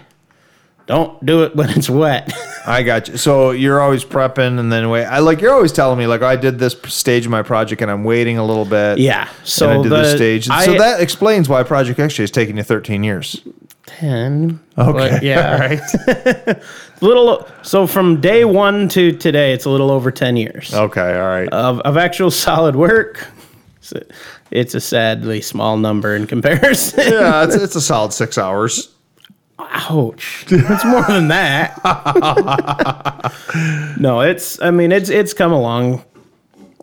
[0.87, 2.33] Don't do it when it's wet.
[2.67, 3.17] I got you.
[3.17, 5.05] So you're always prepping and then wait.
[5.05, 7.89] I like you're always telling me like I did this stage of my project and
[7.91, 8.99] I'm waiting a little bit.
[8.99, 9.29] yeah.
[9.45, 10.51] So I did the this stage.
[10.51, 13.41] I, so that explains why Project XJ is taking you 13 years.
[13.87, 14.59] ten.
[14.77, 14.93] Okay.
[14.93, 15.53] but yeah.
[15.53, 15.59] All
[16.49, 16.63] right.
[17.01, 17.49] Little.
[17.63, 21.15] So from day one to today, it's a little over ten years Okay.
[21.21, 21.49] All right.
[21.51, 23.29] of of actual solid work.
[24.51, 27.13] It's a sadly small number in comparison.
[27.13, 28.95] yeah, it's, it's a solid six hours.
[29.59, 30.47] Ouch.
[30.49, 31.79] It's more than that.
[34.01, 36.05] no, it's I mean it's it's come along.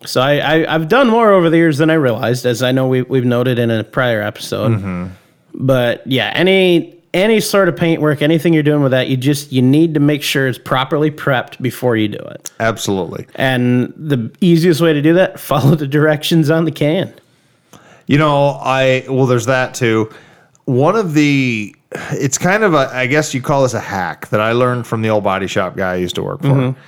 [0.05, 2.87] So I, I I've done more over the years than I realized, as I know
[2.87, 4.73] we we've noted in a prior episode.
[4.73, 5.07] Mm-hmm.
[5.55, 9.51] But yeah, any any sort of paint work, anything you're doing with that, you just
[9.51, 12.51] you need to make sure it's properly prepped before you do it.
[12.59, 13.25] Absolutely.
[13.35, 17.13] And the easiest way to do that, follow the directions on the can.
[18.07, 20.09] You know, I well, there's that too.
[20.65, 21.73] One of the,
[22.11, 25.01] it's kind of a, I guess you call this a hack that I learned from
[25.01, 26.79] the old body shop guy I used to work for, mm-hmm.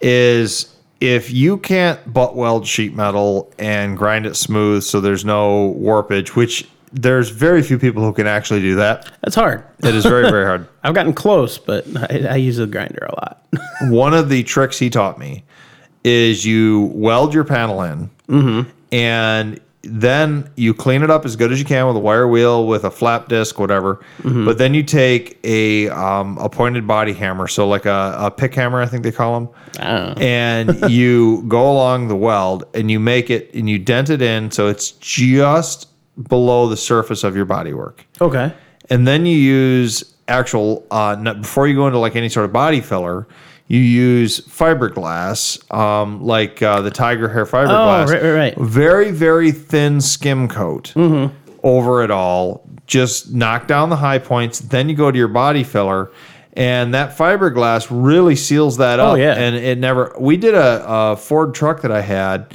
[0.00, 5.76] is if you can't butt weld sheet metal and grind it smooth so there's no
[5.78, 9.10] warpage, which there's very few people who can actually do that.
[9.22, 9.64] That's hard.
[9.82, 10.68] It is very very hard.
[10.84, 13.46] I've gotten close, but I, I use a grinder a lot.
[13.90, 15.44] One of the tricks he taught me
[16.04, 18.70] is you weld your panel in, mm-hmm.
[18.92, 22.66] and then you clean it up as good as you can with a wire wheel,
[22.66, 24.00] with a flap disc, whatever.
[24.22, 28.54] But then you take a um, a pointed body hammer, so like a, a pick
[28.54, 29.48] hammer, I think they call them,
[29.80, 30.14] know.
[30.20, 34.50] and you go along the weld and you make it and you dent it in
[34.52, 35.88] so it's just
[36.28, 38.52] below the surface of your bodywork Okay.
[38.90, 42.80] and then you use actual uh, before you go into like any sort of body
[42.80, 43.26] filler
[43.68, 48.58] you use fiberglass um, like uh, the tiger hair fiberglass Oh, right, right, right.
[48.58, 51.34] very very thin skim coat Mm-hmm.
[51.62, 55.64] over it all just knock down the high points then you go to your body
[55.64, 56.10] filler
[56.54, 59.34] and that fiberglass really seals that up Oh, yeah.
[59.34, 62.54] and it never we did a, a ford truck that i had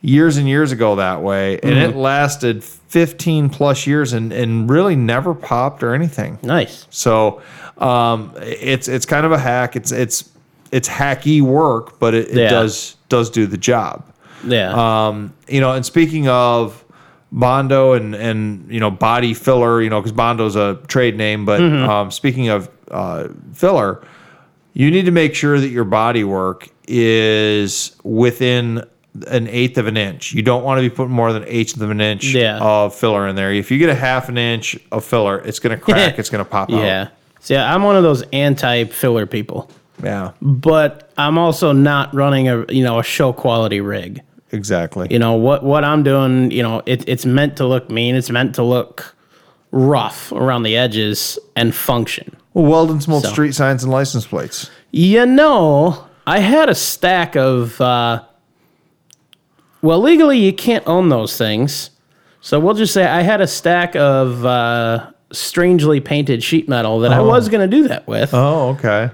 [0.00, 1.90] years and years ago that way and Mm-hmm.
[1.90, 6.86] it lasted 15 plus years and, and really never popped or anything Nice.
[6.90, 7.42] so
[7.78, 10.30] um, it's it's kind of a hack it's it's
[10.76, 12.50] it's hacky work but it, it Yeah.
[12.50, 14.02] does does do the job
[14.46, 14.72] Yeah.
[15.08, 16.84] um, you know and speaking of
[17.32, 21.60] bondo and and you know body filler you know because bondo's a trade name but
[21.60, 21.88] Mm-hmm.
[21.90, 24.02] um, speaking of uh, filler,
[24.74, 28.84] you need to make sure that your body work is within
[29.28, 30.32] an eighth of an inch.
[30.32, 32.58] You don't want to be putting more than an eighth of an inch Yeah.
[32.60, 33.52] of filler in there.
[33.52, 36.18] If you get a half an inch of filler, it's going to crack.
[36.18, 36.78] it's going to pop out.
[36.82, 37.08] Yeah.
[37.40, 39.70] See, I'm one of those anti filler people,
[40.02, 40.32] Yeah.
[40.42, 44.20] but I'm also not running a you know a show quality rig.
[44.52, 45.08] Exactly.
[45.10, 46.50] You know what what I'm doing.
[46.50, 48.14] You know it, it's meant to look mean.
[48.14, 49.14] It's meant to look
[49.70, 52.36] rough around the edges and function.
[52.52, 53.30] Well, Weldon's mold So.
[53.30, 54.70] street signs and license plates.
[54.92, 57.80] You know, I had a stack of.
[57.80, 58.22] Uh,
[59.82, 61.90] well, legally you can't own those things,
[62.40, 67.12] so we'll just say I had a stack of uh, strangely painted sheet metal that
[67.12, 68.32] I was going to do that with.
[68.32, 69.10] Oh, okay.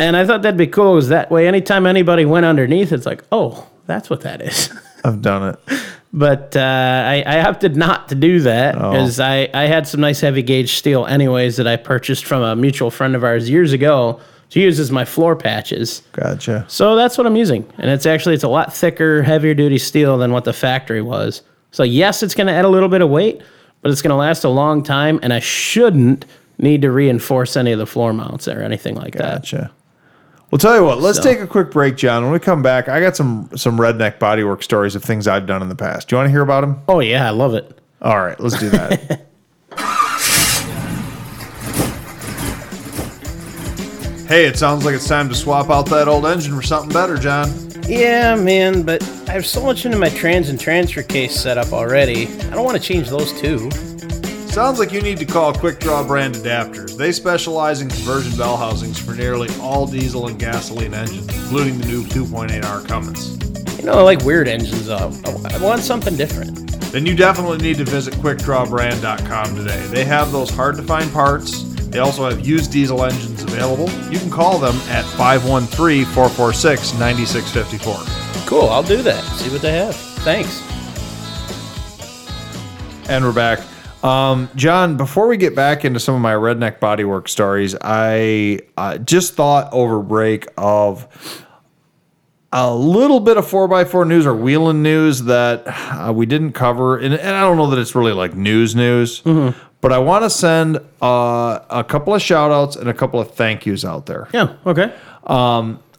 [0.00, 0.96] And I thought that'd be cool.
[0.98, 1.46] Is that way?
[1.46, 4.70] Anytime anybody went underneath, it's like, oh, that's what that is.
[5.04, 5.80] I've done it.
[6.12, 8.90] but uh, I, I opted not to do that Oh.
[8.90, 12.54] because I, I had some nice heavy gauge steel, anyways, that I purchased from a
[12.56, 14.20] mutual friend of ours years ago
[14.50, 16.02] to use as my floor patches.
[16.12, 16.64] Gotcha.
[16.68, 20.18] So that's what I'm using, and it's actually it's a lot thicker, heavier duty steel
[20.18, 21.42] than what the factory was.
[21.70, 23.40] So yes, it's going to add a little bit of weight,
[23.80, 26.26] but it's going to last a long time, and I shouldn't
[26.58, 29.42] need to reinforce any of the floor mounts or anything like that.
[29.42, 29.70] Gotcha.
[30.50, 31.00] Well, tell you what.
[31.00, 32.24] Let's So- take a quick break, John.
[32.24, 35.62] When we come back, I got some some redneck bodywork stories of things I've done
[35.62, 36.08] in the past.
[36.08, 36.80] Do you want to hear about them?
[36.88, 37.78] Oh yeah, I love it.
[38.02, 39.26] All right, let's do that.
[44.28, 47.16] hey, it sounds like it's time to swap out that old engine for something better,
[47.16, 47.50] John.
[47.88, 51.72] Yeah, man, but I have so much into my trans and transfer case set up
[51.72, 52.28] already.
[52.28, 53.68] I don't want to change those too.
[54.50, 56.96] Sounds like you need to call Quick Draw Brand Adapters.
[56.96, 61.86] They specialize in conversion bell housings for nearly all diesel and gasoline engines, including the
[61.86, 63.38] new 2.8R Cummins.
[63.78, 65.12] You know, I like weird engines though.
[65.24, 66.68] I I want something different.
[66.90, 69.86] Then you definitely need to visit quickdrawbrand.com today.
[69.86, 71.62] They have those hard to find parts.
[71.84, 73.88] They also have used diesel engines available.
[74.10, 78.46] You can call them at 513 446 9654.
[78.48, 79.22] Cool, I'll do that.
[79.36, 79.94] See what they have.
[79.94, 80.60] Thanks.
[83.08, 83.60] And we're back.
[84.02, 88.98] Um, John, before we get back into some of my redneck bodywork stories, I uh,
[88.98, 91.06] just thought over break of
[92.52, 96.98] a little bit of 4x4 news or wheeling news that uh, we didn't cover.
[96.98, 99.20] And, and I don't know that it's really like news news,
[99.80, 103.32] but I want to send uh, a couple of shout outs and a couple of
[103.34, 104.28] thank yous out there.
[104.32, 104.92] Yeah, okay.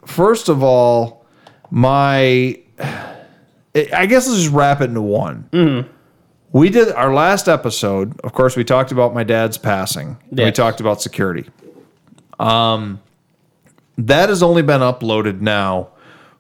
[0.06, 1.26] First of all,
[1.70, 5.88] my I guess let's just wrap it into one.
[6.52, 8.20] We did our last episode.
[8.22, 10.18] Of course, we talked about my dad's passing.
[10.46, 11.50] We talked about security.
[12.40, 13.02] Um,
[13.98, 15.90] that has only been uploaded now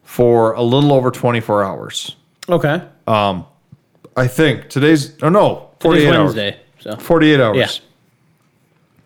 [0.03, 2.15] for a little over 24 hours.
[2.49, 2.81] Okay.
[4.17, 6.35] I think today's oh no, 48 Today's hours.
[6.35, 6.59] Wednesday.
[6.79, 7.81] So 48 hours.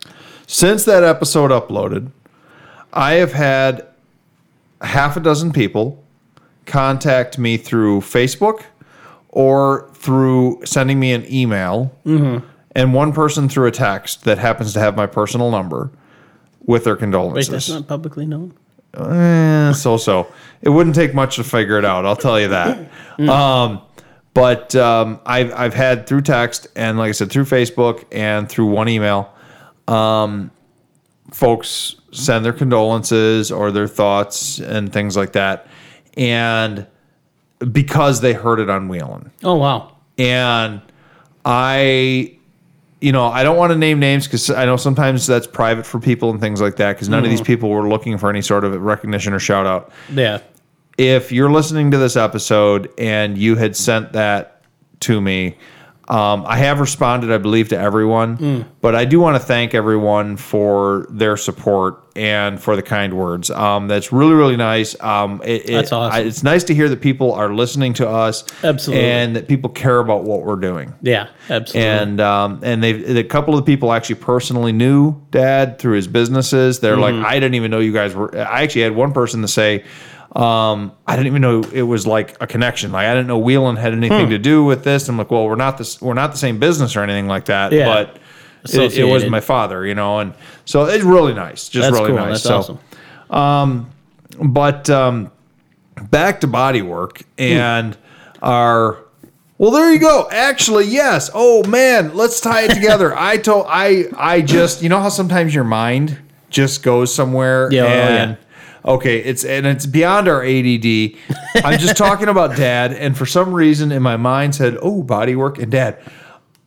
[0.03, 0.11] Yeah.
[0.47, 2.11] Since that episode uploaded,
[2.93, 3.87] I have had
[4.81, 6.03] half a dozen people
[6.65, 8.63] contact me through Facebook
[9.35, 11.91] or through sending me an email,
[12.73, 15.91] and one person through a text that happens to have my personal number
[16.61, 17.49] with their Wait, condolences.
[17.49, 18.53] that's not publicly known.
[18.97, 20.31] Eh, so so.
[20.61, 22.05] It wouldn't take much to figure it out.
[22.05, 22.89] I'll tell you that.
[23.17, 23.81] Um,
[24.33, 28.65] but um, I've I've had through text and like I said through Facebook and through
[28.65, 29.33] one email,
[29.87, 30.51] um,
[31.31, 35.67] folks send their condolences or their thoughts and things like that,
[36.17, 36.85] and
[37.71, 39.95] because they heard it on Wheeling Oh wow.
[40.17, 40.81] and
[41.45, 42.37] I,
[42.99, 45.99] you know, I don't want to name names because I know sometimes that's private for
[45.99, 46.93] people and things like that.
[46.93, 47.45] Because none of these mm-hmm.
[47.45, 49.91] people were looking for any sort of recognition or shout out.
[50.11, 50.39] Yeah.
[50.97, 54.63] If you're listening to this episode and you had sent that
[55.01, 55.57] to me,
[56.07, 60.37] um, I have responded, I believe, to everyone, but I do want to thank everyone
[60.37, 63.49] for their support and for the kind words.
[63.51, 64.95] Um, that's really, really nice.
[65.01, 66.15] Um, it, it- That's awesome.
[66.15, 69.03] I- it's nice to hear that people are listening to us, Absolutely.
[69.05, 70.93] and that people care about what we're doing.
[71.01, 71.27] Yeah.
[71.49, 71.89] Absolutely.
[71.89, 76.07] And um, and they a couple of the people actually personally knew Dad through his
[76.07, 76.79] businesses.
[76.79, 77.21] They're Mm-hmm.
[77.23, 78.35] like, I didn't even know you guys were.
[78.37, 79.83] I actually had one person to say,
[80.35, 82.91] um, I didn't even know it was like a connection.
[82.91, 85.07] Like I didn't know Wheelan had anything to do with this.
[85.07, 86.01] I'm like, well, we're not this.
[86.01, 87.71] We're not the same business or anything like that.
[87.71, 87.85] Yeah.
[87.85, 88.19] But
[88.73, 90.33] it, it was my father, you know, and
[90.65, 92.17] so it's really nice, just that's really cool.
[92.17, 92.43] nice.
[92.43, 92.79] That's so,
[93.29, 93.91] awesome.
[94.51, 95.31] but um,
[96.09, 97.97] back to bodywork and
[98.41, 99.05] our
[99.57, 104.03] well there you go actually yes oh man let's tie it together i told i
[104.17, 106.19] i just you know how sometimes your mind
[106.49, 108.37] just goes somewhere Yeah, oh, and
[108.85, 111.15] okay it's and it's beyond our add
[111.63, 115.57] i'm just talking about dad and for some reason in my mind said oh bodywork
[115.61, 115.97] and dad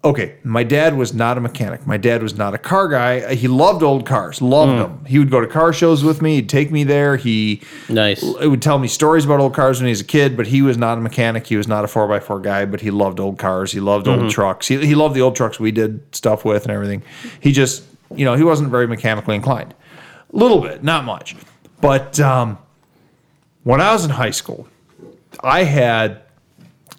[0.04, 1.84] okay, my dad was not a mechanic.
[1.84, 3.34] My dad was not a car guy.
[3.34, 4.78] He loved old cars, loved Hmm.
[4.78, 5.04] them.
[5.08, 6.36] He would go to car shows with me.
[6.36, 7.16] He'd take me there.
[7.16, 8.22] He Nice.
[8.22, 10.62] it would tell me stories about old cars when he was a kid, but he
[10.62, 11.48] was not a mechanic.
[11.48, 13.72] He was not a 4x4 guy, but he loved old cars.
[13.72, 14.22] He loved Mm-hmm.
[14.22, 14.68] old trucks.
[14.68, 17.02] He, he loved the old trucks we did stuff with and everything.
[17.40, 17.82] He just,
[18.14, 19.74] you know, he wasn't very mechanically inclined.
[20.32, 21.34] A little bit, not much.
[21.80, 22.58] But um,
[23.64, 24.66] when I was in high school,
[25.42, 26.22] I had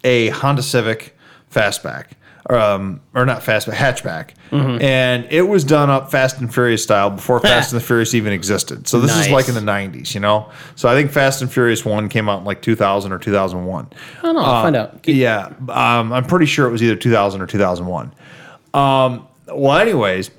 [0.04, 1.16] a Honda Civic
[1.52, 2.06] Fastback,
[2.48, 4.82] um, or not Fastback, hatchback, Mm-hmm.
[4.82, 8.32] and it was done up Fast and Furious style before Fast and the Furious even
[8.32, 8.88] existed.
[8.88, 10.50] So this is like in the '90s, you know.
[10.74, 13.88] So I think Fast and Furious One came out in like 2000 or 2001.
[14.18, 14.40] I don't know.
[14.40, 15.04] I'll find out.
[15.04, 18.12] Keep- Yeah, um, I'm pretty sure it was either 2000 or 2001.
[18.74, 20.30] Um, well, anyways,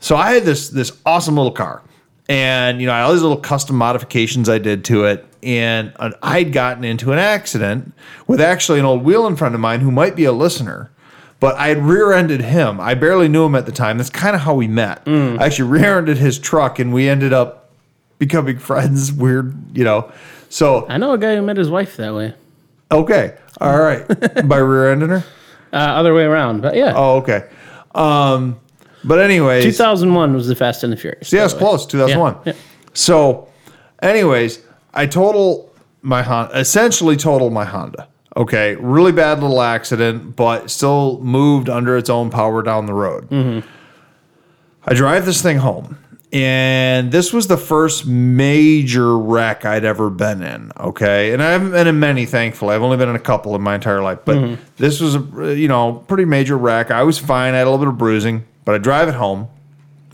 [0.00, 1.82] so I had this this awesome little car,
[2.28, 6.84] and you know, all these little custom modifications I did to it, and I'd gotten
[6.84, 7.92] into an accident
[8.26, 10.90] with actually an old wheeling friend of mine who might be a listener.
[11.38, 12.80] But I had rear-ended him.
[12.80, 13.98] I barely knew him at the time.
[13.98, 15.02] That's kind of how we met.
[15.06, 17.70] I actually rear-ended his truck, and we ended up
[18.18, 19.12] becoming friends.
[19.12, 20.10] Weird, you know.
[20.48, 22.34] So I know a guy who met his wife that way.
[22.90, 24.04] okay, all right.
[24.48, 25.24] By rear-ending her.
[25.72, 26.94] Uh, other way around, but yeah.
[26.96, 27.48] Oh, okay.
[27.94, 28.58] Um,
[29.06, 31.32] but anyways, 2001 was the Fast and the Furious.
[31.32, 31.86] yeah, it's close.
[31.86, 32.34] 2001.
[32.44, 32.58] Yeah, yeah.
[32.92, 33.48] So,
[34.02, 34.60] anyways,
[34.94, 38.08] I total my Honda, essentially total my Honda.
[38.36, 43.28] Okay, really bad little accident, but still moved under its own power down the road.
[43.30, 43.66] Mm-hmm.
[44.84, 45.98] I drive this thing home,
[46.32, 50.70] and this was the first major wreck I'd ever been in.
[50.78, 52.74] Okay, and I haven't been in many, thankfully.
[52.74, 54.62] I've only been in a couple in my entire life, but Mm-hmm.
[54.76, 56.90] this was a you know pretty major wreck.
[56.90, 57.54] I was fine.
[57.54, 59.48] I had a little bit of bruising, but I drive it home,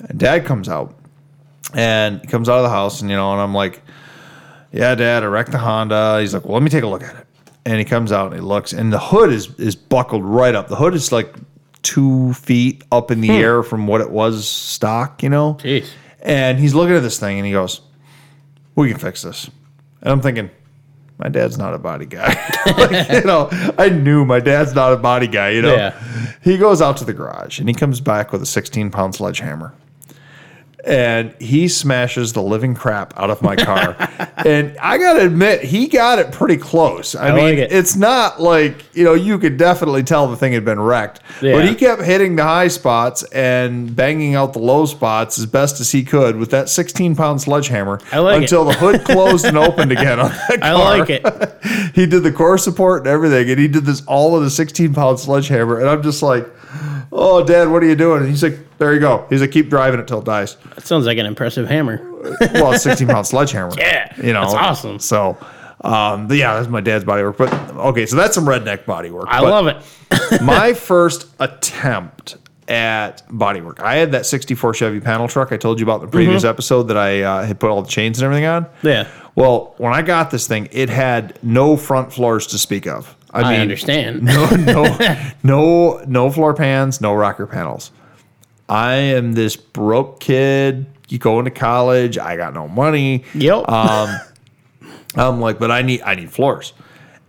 [0.09, 0.95] and Dad comes out,
[1.75, 3.83] and he comes out of the house, and you know, and I'm like,
[4.71, 7.17] "Yeah, Dad, I wrecked the Honda." He's like, "Well, let me take a look at
[7.17, 7.27] it."
[7.65, 10.69] And he comes out and he looks, and the hood is is buckled right up.
[10.69, 11.35] The hood is like
[11.83, 13.35] two feet up in the hmm.
[13.35, 15.55] air from what it was stock, you know.
[15.55, 15.89] Jeez.
[16.21, 17.81] And he's looking at this thing, and he goes,
[18.77, 19.51] "We can fix this."
[20.03, 20.51] And I'm thinking,
[21.23, 22.35] my dad's not a body guy.
[22.77, 23.49] like, you know,
[23.79, 25.75] I knew my dad's not a body guy, you know.
[25.75, 26.35] Yeah.
[26.43, 29.73] He goes out to the garage and he comes back with a 16 pound sledgehammer.
[30.85, 33.97] And he smashes the living crap out of my car.
[34.45, 37.15] and I got to admit, he got it pretty close.
[37.15, 37.73] I, I mean, like it.
[37.73, 41.21] it's not like, you know, you could definitely tell the thing had been wrecked.
[41.41, 45.81] But he kept hitting the high spots and banging out the low spots as best
[45.81, 48.43] as he could with that 16 pound sledgehammer I like it.
[48.43, 51.93] until the hood closed and opened again on that car I like it.
[51.95, 54.95] he did the core support and everything, and he did this all with a 16
[54.95, 55.79] pound sledgehammer.
[55.79, 56.49] And I'm just like,
[57.13, 58.23] oh, Dad, what are you doing?
[58.23, 59.27] And he's like, there you go.
[59.31, 60.57] He's like, keep driving it till it dies.
[60.75, 62.09] That sounds like an impressive hammer.
[62.55, 63.73] Well, it's 16 pound sledgehammer.
[63.77, 64.99] Yeah, You know, that's awesome.
[65.01, 65.37] So,
[65.81, 67.37] um, but yeah, that's my dad's body work.
[67.37, 69.27] But okay, so that's some redneck body work.
[69.29, 70.41] I But love it.
[70.43, 72.37] my first attempt
[72.69, 76.07] at body work, I had that 64 Chevy panel truck I told you about in
[76.07, 78.67] the previous episode that I uh, had put all the chains and everything on.
[78.83, 79.09] Yeah.
[79.35, 83.17] Well, when I got this thing, it had no front floors to speak of.
[83.33, 84.23] I, I mean, understand.
[84.23, 87.91] no, no, no, no floor pans, no rocker panels.
[88.73, 90.87] I am this broke kid.
[91.11, 92.17] You going to college?
[92.17, 93.23] I got no money.
[93.35, 93.69] Yep.
[93.69, 94.19] Um,
[95.15, 96.73] I'm like, but I need I need floors.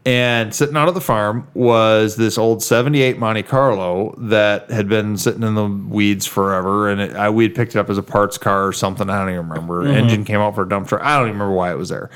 [0.05, 5.17] And sitting out at the farm was this old '78 Monte Carlo that had been
[5.17, 8.03] sitting in the weeds forever, and it, I, we had picked it up as a
[8.03, 9.09] parts car or something.
[9.09, 9.85] I don't even remember.
[9.85, 11.01] Engine came out for a dump truck.
[11.01, 12.09] I don't even remember why it was there.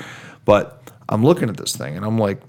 [0.46, 2.40] But I'm looking at this thing, and I'm like,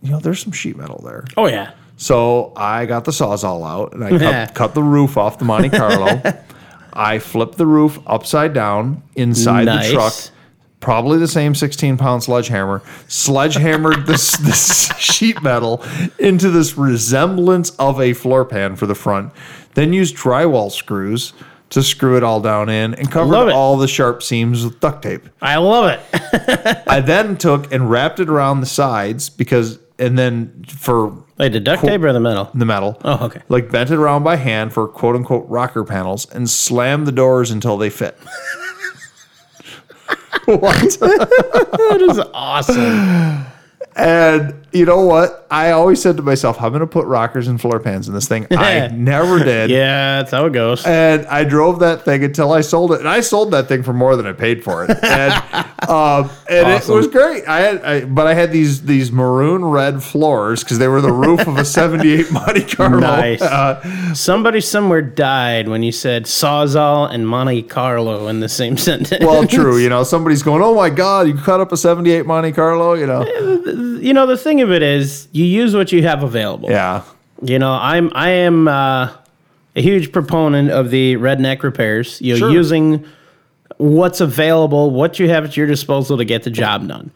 [0.00, 1.24] you know, there's some sheet metal there.
[1.36, 1.72] oh yeah.
[1.96, 5.70] So I got the sawzall out and I cut, cut the roof off the Monte
[5.70, 6.20] Carlo.
[6.92, 9.88] I flipped the roof upside down inside Nice.
[9.88, 10.12] the truck.
[10.80, 12.82] Probably the same 16 pound sledgehammer.
[13.08, 15.84] Sledgehammered this, this sheet metal
[16.18, 19.32] into this resemblance of a floor pan for the front.
[19.74, 21.32] Then used drywall screws
[21.70, 25.28] to screw it all down in and covered all the sharp seams with duct tape.
[25.42, 26.82] I love it.
[26.86, 31.60] I then took and wrapped it around the sides because, and then for Wait, the
[31.60, 31.90] duct Cool.
[31.90, 32.50] tape or the metal?
[32.54, 32.96] the metal.
[33.04, 33.42] Oh, okay.
[33.48, 37.50] Like bent it around by hand for quote unquote rocker panels and slammed the doors
[37.50, 38.16] until they fit.
[40.46, 40.98] what?
[41.00, 43.46] That is awesome.
[43.96, 45.46] And you know what?
[45.50, 48.26] I always said to myself, I'm going to put rockers and floor pans in this
[48.26, 48.46] thing.
[48.50, 49.70] I never did.
[49.70, 50.84] yeah, that's how it goes.
[50.84, 53.92] And I drove that thing until I sold it, and I sold that thing for
[53.92, 54.98] more than I paid for it.
[55.14, 55.32] And,
[55.88, 57.46] um, and it was great.
[57.46, 61.12] I had, I, but I had these these maroon red floors because they were the
[61.12, 62.98] roof of a '78 Monte Carlo.
[63.00, 63.40] Nice.
[63.42, 69.24] Uh, Somebody somewhere died when you said Sawzall and Monte Carlo in the same sentence.
[69.24, 69.76] well, true.
[69.78, 73.06] You know, somebody's going, "Oh my God, you cut up a '78 Monte Carlo." You
[73.06, 73.24] know,
[74.00, 76.70] you know the thing of it is you use what you have available.
[76.70, 77.02] yeah.
[77.42, 79.12] You know, I'm I am uh
[79.76, 82.20] a huge proponent of the redneck repairs.
[82.20, 82.50] You know, Sure.
[82.50, 83.04] using
[83.76, 87.10] what's available, what you have at your disposal to get the job done.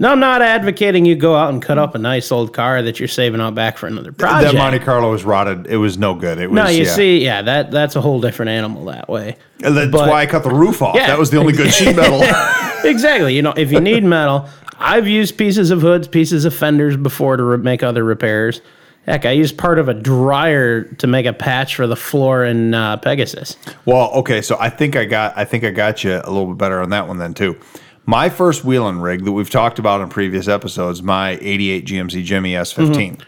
[0.00, 2.98] No, I'm not advocating you go out and cut up a nice old car that
[3.00, 4.52] you're saving out back for another project.
[4.52, 5.66] That Monte Carlo was rotted.
[5.66, 6.38] It was no good.
[6.38, 6.54] It was.
[6.56, 6.90] no, you yeah.
[6.94, 9.36] see, yeah, that that's a whole different animal that way.
[9.62, 10.94] And that's but- why I cut the roof off.
[10.94, 11.08] Yeah.
[11.08, 12.22] That was the only good sheet metal.
[12.88, 13.34] exactly.
[13.34, 14.48] You know, if you need metal,
[14.78, 18.60] I've used pieces of hoods, pieces of fenders before to re- make other repairs.
[19.06, 22.74] Heck, I used part of a dryer to make a patch for the floor in
[22.74, 23.56] uh, Pegasus.
[23.86, 26.58] Well, okay, so I think I got I think I got you a little bit
[26.58, 27.56] better on that one then too.
[28.04, 32.52] My first wheeling rig that we've talked about in previous episodes, my 88 GMC Jimmy
[32.52, 33.22] S15.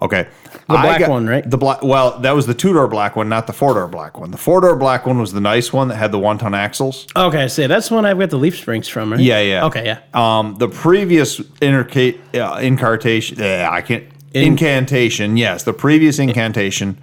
[0.00, 0.28] Okay.
[0.52, 1.48] The black one, right?
[1.48, 4.30] The black well, that was the two-door black one, not the four-door black one.
[4.30, 7.06] The four-door black one was the nice one that had the one-ton axles.
[7.16, 9.20] Okay, see, that's the one I've got the leaf springs from, right?
[9.20, 9.64] Yeah, yeah.
[9.64, 10.00] Okay, yeah.
[10.12, 15.36] Um, the previous interca- uh, incartation, yeah, I can't incantation.
[15.36, 16.98] Yes, the previous incantation,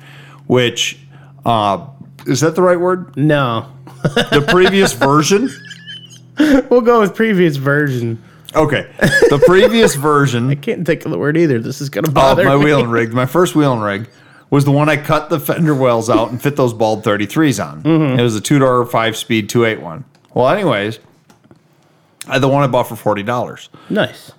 [0.47, 0.99] which
[1.45, 1.87] uh,
[2.27, 3.17] is that the right word?
[3.17, 3.71] No.
[4.03, 5.49] The previous version.
[6.69, 8.21] We'll go with previous version.
[8.55, 11.59] Okay, the previous version I Can't think of the word either.
[11.59, 12.65] This is going to of bother my me.
[12.65, 14.09] wheeling rig, my first wheeling rig,
[14.49, 17.83] was the one I cut the fender wells out and fit those bald 33s on.
[17.83, 18.19] Mm-hmm.
[18.19, 20.05] It was a two door, five speed, 281.
[20.33, 20.99] Well, anyways,
[22.27, 23.69] I the one I bought for forty dollars.
[23.89, 24.31] Nice.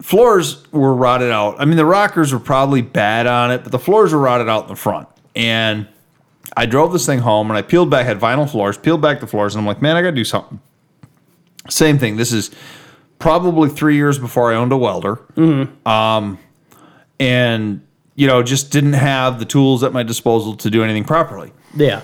[0.00, 1.60] floors were rotted out.
[1.60, 4.64] I mean, the rockers were probably bad on it, but the floors were rotted out
[4.64, 5.08] in the front.
[5.34, 5.86] And
[6.56, 9.26] I drove this thing home and I peeled back, had vinyl floors, peeled back the
[9.26, 10.60] floors, and I'm like, man, I got to do something.
[11.68, 12.16] Same thing.
[12.16, 12.50] This is
[13.18, 15.20] probably three years before I owned a welder.
[15.88, 16.38] Um,
[17.18, 21.52] and, you know, just didn't have the tools at my disposal to do anything properly.
[21.74, 22.02] yeah.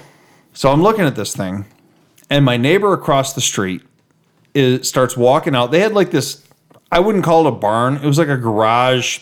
[0.55, 1.65] So I'm looking at this thing,
[2.29, 3.81] and my neighbor across the street
[4.53, 5.71] is, starts walking out.
[5.71, 6.47] They had like this,
[6.91, 7.97] I wouldn't call it a barn.
[7.97, 9.21] It was like a garage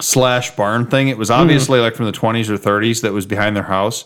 [0.00, 1.08] slash barn thing.
[1.08, 4.04] It was obviously like from the 20s or 30s that was behind their house.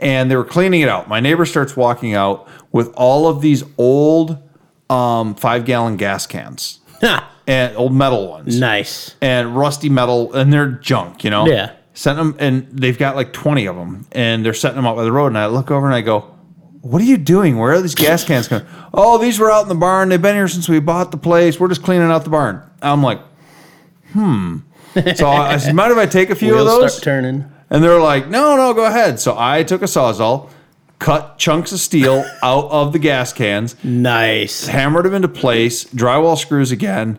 [0.00, 1.08] And they were cleaning it out.
[1.08, 4.38] My neighbor starts walking out with all of these old
[4.90, 6.80] um, five gallon gas cans
[7.46, 9.14] and old metal ones nice.
[9.20, 11.46] and rusty metal, and they're junk, you know.
[11.46, 11.72] Yeah.
[11.94, 15.04] Sent them, and they've got like twenty of them, and they're setting them out by
[15.04, 15.26] the road.
[15.26, 16.34] And I look over and I go,
[16.80, 17.58] "What are you doing?
[17.58, 18.66] Where are these gas cans coming?
[18.94, 20.08] oh, these were out in the barn.
[20.08, 21.60] They've been here since we bought the place.
[21.60, 23.20] We're just cleaning out the barn." I'm like,
[24.12, 24.58] "Hmm."
[25.16, 27.52] So I I said, "Mind if I take a few Wheels of those?" start turning.
[27.72, 29.18] And they're like, no, no, go ahead.
[29.18, 30.50] So I took a sawzall,
[31.02, 34.66] cut chunks of steel out of the gas cans, Nice.
[34.66, 37.18] hammered them into place, drywall screws again,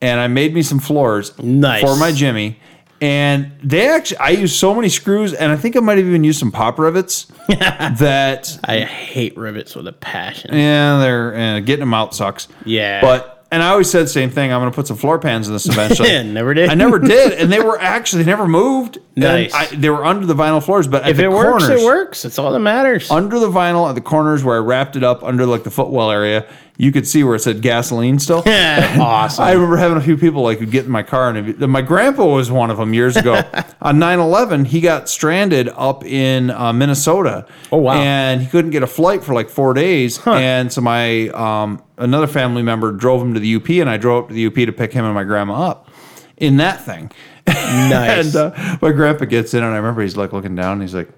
[0.00, 1.82] and I made me some floors Nice.
[1.82, 2.58] for my Jimmy.
[3.00, 6.24] And they actually, I used so many screws, and I think I might have even
[6.24, 10.52] used some pop rivets that, I hate rivets with a passion.
[10.54, 12.48] yeah, they're uh, getting them out sucks.
[12.64, 13.00] Yeah.
[13.00, 14.52] But and I always said the same thing.
[14.52, 16.22] I'm going to put some floor pans in this eventually.
[16.24, 16.68] Never did.
[16.70, 18.96] I never did, and they were actually they never moved.
[18.96, 19.54] And Nice.
[19.54, 22.24] I, they were under the vinyl floors, but at If it works, it works.
[22.24, 23.10] It's all that matters.
[23.10, 26.10] under the vinyl at the corners where I wrapped it up under like the footwell
[26.10, 26.46] area,
[26.80, 28.42] you could see where it said gasoline still.
[28.46, 28.78] Yeah.
[29.08, 29.44] Awesome.
[29.44, 32.24] I remember having a few people like would get in my car, and my grandpa
[32.24, 33.34] was one of them years ago.
[33.82, 37.46] On 9/11, he got stranded up in uh, Minnesota.
[37.72, 37.94] Oh, wow.
[37.94, 42.26] And he couldn't get a flight for like four days, and so my um, another
[42.26, 44.72] family member drove him to the UP, and I drove up to the UP to
[44.72, 45.88] pick him and my grandma up
[46.36, 47.10] in that thing.
[47.46, 48.34] nice.
[48.34, 50.74] And uh, my grandpa gets in, and I remember he's like looking down.
[50.74, 51.10] And he's like,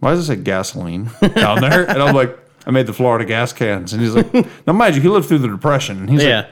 [0.00, 3.52] "Why does it say gasoline down there?" And I'm like, "I made the Florida gas
[3.52, 4.32] cans." And he's like,
[4.66, 6.36] "Now, mind you, he lived through the depression." And he's yeah.
[6.36, 6.46] like,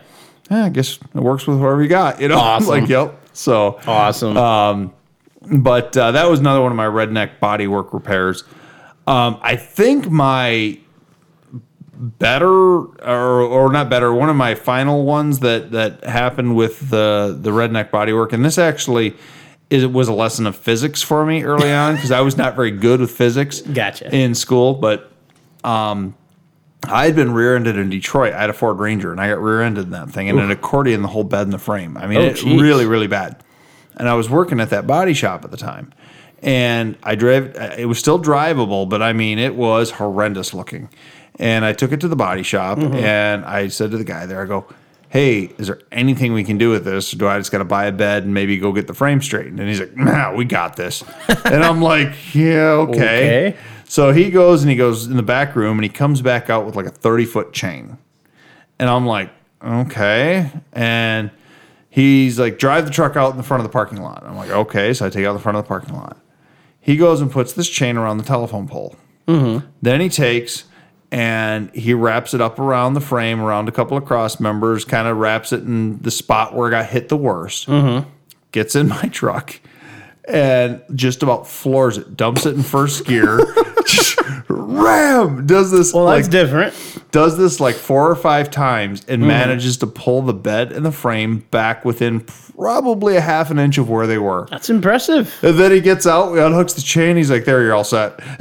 [0.50, 2.68] "Yeah, I guess it works with whoever you got." You know, Awesome.
[2.68, 4.92] like, "Yep." So, awesome.
[5.50, 8.44] but uh, that was another one of my redneck bodywork repairs.
[9.06, 10.78] Um, I think my
[12.02, 17.36] better or or not better one of my final ones that that happened with the
[17.40, 19.14] the redneck bodywork and this actually
[19.70, 22.72] is was a lesson of physics for me early on because I was not very
[22.72, 24.12] good with physics Gotcha.
[24.12, 25.11] in school but
[25.64, 26.14] um
[26.88, 28.32] I had been rear-ended in Detroit.
[28.34, 31.02] I had a Ford Ranger, and I got rear-ended in that thing, and an accordion
[31.02, 31.96] the whole bed and the frame.
[31.96, 32.60] I mean, Oh, it geez.
[32.60, 33.40] really, really bad.
[33.96, 35.92] And I was working at that body shop at the time,
[36.42, 37.54] and I drove.
[37.78, 40.88] It was still drivable, but I mean, it was horrendous looking.
[41.38, 42.94] And I took it to the body shop, Mm-hmm.
[42.96, 44.66] and I said to the guy there, I go,
[45.08, 47.14] "Hey, is there anything we can do with this?
[47.14, 49.22] Or do I just got to buy a bed and maybe go get the frame
[49.22, 51.04] straightened?" And he's like, "Nah, we got this."
[51.44, 53.56] and I'm like, "Yeah, okay." Okay.
[53.92, 56.64] So he goes and he goes in the back room and he comes back out
[56.64, 57.98] with like a 30 foot chain.
[58.78, 59.28] And I'm like,
[59.62, 60.50] okay.
[60.72, 61.30] And
[61.90, 64.24] he's like, drive the truck out in the front of the parking lot.
[64.24, 64.94] I'm like, okay.
[64.94, 66.16] So I take out the front of the parking lot.
[66.80, 68.96] He goes and puts this chain around the telephone pole.
[69.28, 69.66] Mm-hmm.
[69.82, 70.64] Then he takes
[71.10, 75.06] and he wraps it up around the frame, around a couple of cross members, kind
[75.06, 77.68] of wraps it in the spot where it got hit the worst.
[77.68, 78.08] Mm-hmm.
[78.52, 79.60] Gets in my truck
[80.28, 83.38] and just about floors it, dumps it in first gear,
[84.48, 86.74] ram does this Well, like that's different.
[87.10, 90.92] does this like four or five times and manages to pull the bed and the
[90.92, 94.46] frame back within probably a half an inch of where they were.
[94.50, 95.34] That's impressive.
[95.42, 97.16] And then he gets out, he unhooks the chain.
[97.16, 98.20] He's like, "There, you're all set."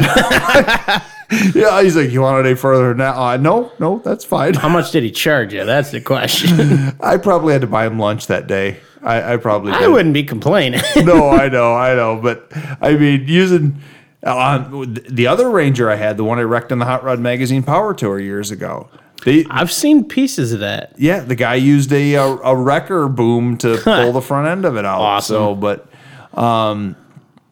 [1.56, 4.54] yeah, he's like, "You want it any further now?" Uh, no, no, that's fine.
[4.54, 5.64] How much did he charge you?
[5.66, 6.94] That's the question.
[7.02, 8.80] I probably had to buy him lunch that day.
[9.04, 9.82] I, I probably did.
[9.82, 10.82] I wouldn't be complaining.
[10.98, 13.82] no, I know, I know, but I mean, using
[14.24, 17.64] on the other Ranger I had, the one I wrecked in the Hot Rod Magazine
[17.64, 18.90] Power Tour years ago.
[19.26, 20.94] They, I've seen pieces of that.
[20.98, 24.78] yeah, the guy used a a, a wrecker boom to pull the front end of
[24.78, 25.00] it out.
[25.00, 25.36] Awesome.
[25.36, 25.88] So, but
[26.34, 26.96] um,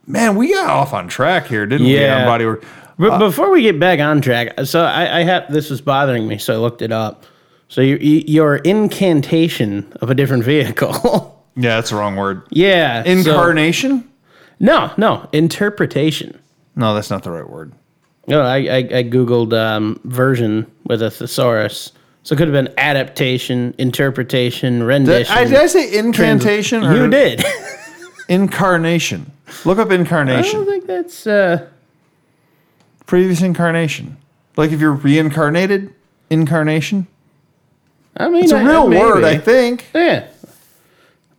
[0.07, 1.99] man, we got off on track here, didn't we?
[1.99, 2.21] Yeah.
[2.21, 2.65] On body work.
[2.97, 6.37] But before we get back on track, so I, I have this was bothering me,
[6.37, 7.25] so I looked it up.
[7.69, 11.35] So your your incantation of a different vehicle.
[11.55, 12.43] Yeah, that's the wrong word.
[12.51, 13.03] yeah.
[13.03, 14.09] so- Incarnation?
[14.59, 16.39] no, no, interpretation.
[16.75, 17.73] no, that's not the right word.
[18.27, 21.91] No, I, I, I googled um, version with a thesaurus,
[22.23, 25.35] so it could have been adaptation, interpretation, Did rendition.
[25.35, 26.83] I, did I say incantation?
[26.85, 27.43] or you did.
[28.29, 29.31] Incarnation.
[29.65, 30.49] Look up incarnation.
[30.49, 31.25] I don't think that's.
[31.25, 31.67] Uh,
[33.07, 34.17] Previous incarnation.
[34.55, 35.95] Like if you're reincarnated,
[36.29, 37.07] incarnation.
[38.15, 39.01] I mean, It's a I- real maybe.
[39.01, 39.87] word, I think.
[39.95, 40.27] Yeah.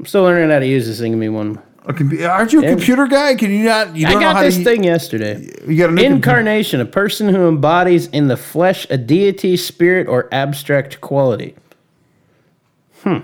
[0.01, 1.13] I'm still learning how to use this thing.
[1.13, 1.61] Give me one.
[1.87, 1.93] A
[2.27, 3.35] Aren't you a computer guy?
[3.35, 3.95] Can you not?
[3.95, 4.65] You I don't know got how this to.
[4.65, 5.47] thing yesterday.
[5.69, 6.03] You got a new.
[6.03, 11.55] Incarnation, a person who embodies in the flesh a deity, spirit, or abstract quality.
[13.03, 13.19] Hmm.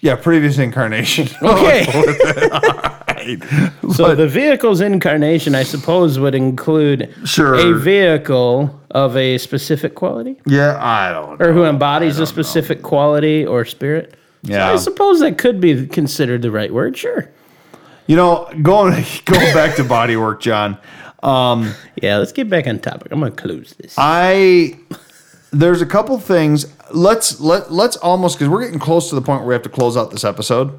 [0.00, 1.28] Yeah, previous incarnation.
[1.42, 1.84] Okay.
[3.94, 7.54] so the vehicle's incarnation, I suppose, would include Sure.
[7.54, 11.40] a vehicle of a specific quality, yeah, I don't.
[11.42, 14.14] or who embodies a specific quality or spirit.
[14.46, 14.72] So Yeah.
[14.72, 16.96] I suppose that could be considered the right word.
[16.96, 17.28] Sure.
[18.06, 20.78] You know, going going back to body work, John.
[21.22, 22.18] Um, Yeah.
[22.18, 23.12] Let's get back on topic.
[23.12, 23.94] I'm gonna close this.
[23.98, 24.78] I
[25.52, 26.66] there's a couple things.
[26.92, 29.68] Let's let let's almost because we're getting close to the point where we have to
[29.68, 30.78] close out this episode.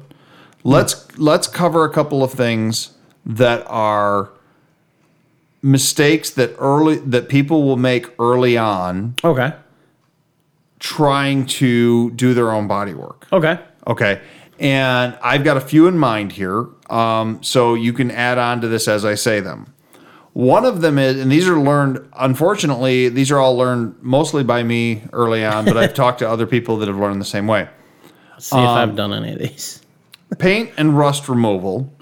[0.64, 2.92] Let's let's cover a couple of things
[3.26, 4.30] that are
[5.62, 9.52] mistakes that early that people will make early on okay.
[10.78, 13.26] Trying to do their own body work.
[13.32, 13.58] Okay.
[13.86, 14.20] Okay.
[14.58, 16.66] And I've got a few in mind here.
[16.90, 19.72] Um, so you can add on to this as I say them.
[20.32, 24.62] One of them is, and these are learned, unfortunately, these are all learned mostly by
[24.62, 27.68] me early on, but I've talked to other people that have learned the same way.
[28.32, 29.82] Let's see if I've done any of these.
[30.38, 31.92] Paint and rust removal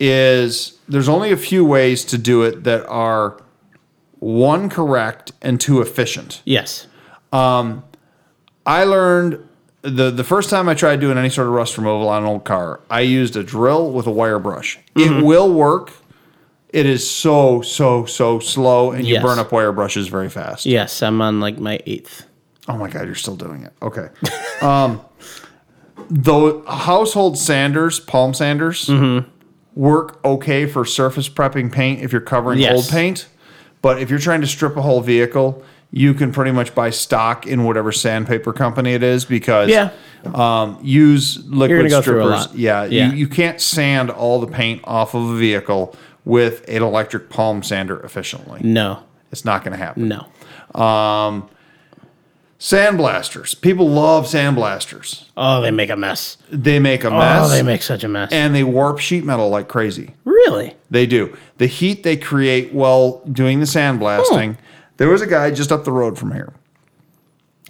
[0.00, 3.42] is, there's only a few ways to do it that are
[4.20, 6.40] one, correct, and two, efficient.
[6.44, 6.86] Yes.
[7.32, 9.46] I learned
[9.82, 12.44] the the first time I tried doing any sort of rust removal on an old
[12.44, 14.78] car, I used a drill with a wire brush.
[14.94, 15.18] Mm-hmm.
[15.20, 15.92] It will work.
[16.68, 19.22] It is so so so slow, and you Yes.
[19.22, 20.64] burn up wire brushes very fast.
[20.66, 22.26] Yes, I'm on like my eighth.
[22.68, 23.72] Oh my god, you're still doing it.
[23.82, 24.08] Okay.
[24.62, 25.00] um,
[26.08, 29.28] though household sanders, palm sanders, Mm-hmm.
[29.74, 32.74] work okay for surface prepping paint if you're covering Yes.
[32.74, 33.26] old paint.
[33.82, 35.62] But if you're trying to strip a whole vehicle,
[35.94, 39.90] you can pretty much buy stock in whatever sandpaper company it is because Yeah.
[40.34, 42.48] um, use liquid go strippers.
[42.54, 43.10] Yeah, Yeah.
[43.10, 47.62] You, you can't sand all the paint off of a vehicle with an electric palm
[47.62, 48.60] sander efficiently.
[48.64, 49.02] No.
[49.30, 50.08] It's not going to happen.
[50.08, 50.26] No.
[52.58, 53.60] Sandblasters.
[53.60, 55.24] People love sandblasters.
[55.36, 56.36] Oh, they make a mess.
[56.48, 57.46] They make a mess.
[57.46, 58.30] Oh, they make such a mess.
[58.32, 60.14] and they warp sheet metal like crazy.
[60.24, 60.76] really?
[60.90, 61.36] They do.
[61.58, 64.58] The heat they create while doing the sandblasting.
[65.02, 66.52] There was a guy just up the road from here.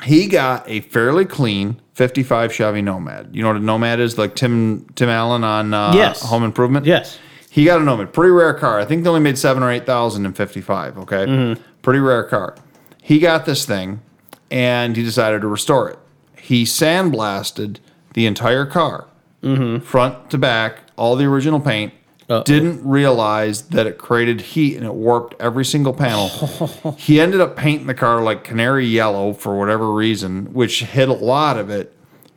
[0.03, 3.31] He got a fairly clean 55 Chevy Nomad.
[3.33, 4.19] You know what a Nomad is?
[4.19, 6.21] Like Tim Tim Allen on uh, Yes.
[6.29, 6.85] Home Improvement?
[6.85, 7.19] Yes.
[7.49, 8.13] He got a Nomad.
[8.13, 8.79] Pretty rare car.
[8.79, 10.99] I think they only made seven or 8,000 in 55.
[10.99, 11.25] Okay.
[11.25, 11.63] Mm-hmm.
[11.81, 12.55] Pretty rare car.
[13.03, 14.03] He got this thing
[14.51, 15.99] and he decided to restore it.
[16.37, 17.79] He sandblasted
[18.13, 19.07] the entire car,
[19.43, 19.83] Mm-hmm.
[19.87, 21.95] front to back, all the original paint.
[22.29, 22.43] Uh-oh.
[22.45, 26.29] Didn't realize that it created heat and it warped every single panel.
[26.99, 31.13] he ended up painting the car like canary yellow for whatever reason, which hit a
[31.15, 31.95] lot of it.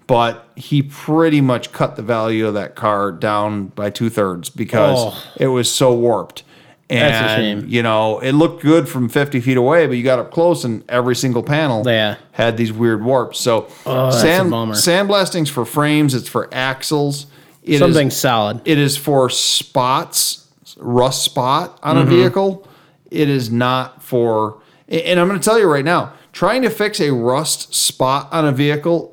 [0.08, 4.98] But he pretty much cut the value of that car down by two thirds because
[5.00, 5.24] Oh.
[5.38, 6.44] it was so warped.
[6.88, 7.66] And, That's a shame.
[7.68, 10.84] you know, it looked good from 50 feet away, but you got up close and
[10.88, 12.18] every single panel Yeah.
[12.34, 13.40] had these weird warps.
[13.40, 17.26] So Oh, sand, sandblasting's for frames, it's for axles.
[17.66, 18.62] It is- Something solid.
[18.66, 20.48] it is for spots,
[20.78, 22.08] rust spot on Mm-hmm.
[22.08, 22.68] a vehicle.
[23.12, 27.00] It is not for, and I'm going to tell you right now, trying to fix
[27.00, 29.12] a rust spot on a vehicle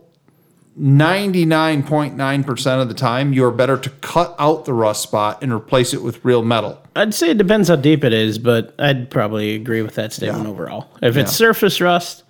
[0.78, 6.03] 99.9% of the time, you're better to cut out the rust spot and replace it
[6.03, 6.80] with real metal.
[6.96, 10.44] I'd say it depends how deep it is, but I'd probably agree with that statement
[10.44, 10.50] Yeah.
[10.50, 10.88] overall.
[11.03, 12.22] If it's surface rust,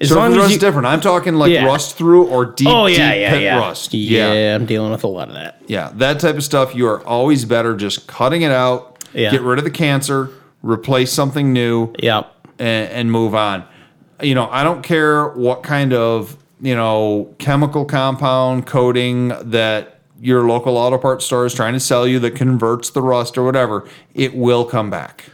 [0.00, 0.86] as So long rust as is you, different.
[0.86, 1.64] I'm talking like Yeah.
[1.66, 3.58] rust through or oh, deep, oh yeah, deep yeah, pit yeah.
[3.58, 3.94] rust.
[3.94, 5.60] yeah, I'm dealing with a lot of that.
[5.66, 9.30] Yeah, that type of stuff, you are always better just cutting it out, Yeah.
[9.30, 10.30] get rid of the cancer,
[10.62, 12.32] replace something new, Yep.
[12.58, 13.64] and, and move on.
[14.22, 20.48] You know, I don't care what kind of, you know, chemical compound coating that your
[20.48, 23.86] local auto parts store is trying to sell you that converts the rust or whatever,
[24.14, 25.26] it will come back.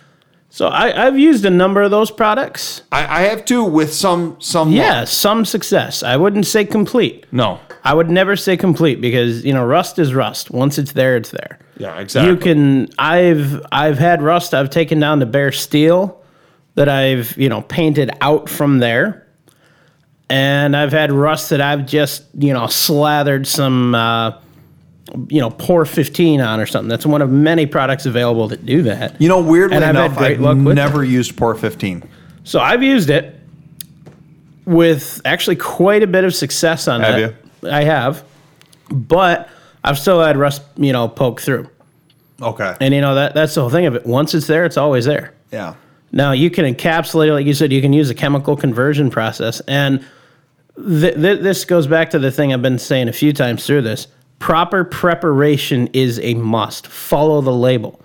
[0.55, 2.83] So I, I've used a number of those products.
[2.93, 5.09] I, I have two with some some Yeah, luck.
[5.09, 6.03] some success.
[6.03, 7.25] I wouldn't say complete.
[7.33, 7.59] No.
[7.85, 10.51] I would never say complete because you know rust is rust.
[10.51, 11.59] Once it's there, it's there.
[11.79, 12.31] Yeah, exactly.
[12.33, 12.89] You can.
[12.99, 14.53] I've I've had rust.
[14.53, 16.23] I've taken down to bare steel
[16.75, 19.27] that I've you know painted out from there,
[20.29, 24.33] and I've had rust that I've just you know slathered some uh,
[25.29, 26.89] you know POR-15 on or something.
[26.89, 29.21] That's one of many products available that do that.
[29.21, 32.07] You know, weirdly And I've enough, I've never used POR-15.
[32.45, 33.39] So I've used it
[34.65, 37.37] with actually quite a bit of success on Have it.
[37.65, 38.25] I have,
[38.91, 39.49] but
[39.85, 41.69] I've still had rust, you know, poke through.
[42.41, 42.77] Okay.
[42.81, 44.07] And you know that that's the whole thing of it.
[44.07, 45.35] Once it's there, it's always there.
[45.51, 45.75] yeah.
[46.15, 49.61] Now you can encapsulate it, like you said, you can use a chemical conversion process,
[49.61, 50.05] and
[50.77, 53.81] th- th- this goes back to the thing I've been saying a few times through
[53.83, 54.09] this.
[54.43, 56.89] Proper preparation is a must.
[56.89, 58.01] Follow the label.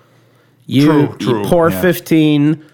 [0.68, 1.82] You, True, you pour yeah.
[1.82, 2.66] 15.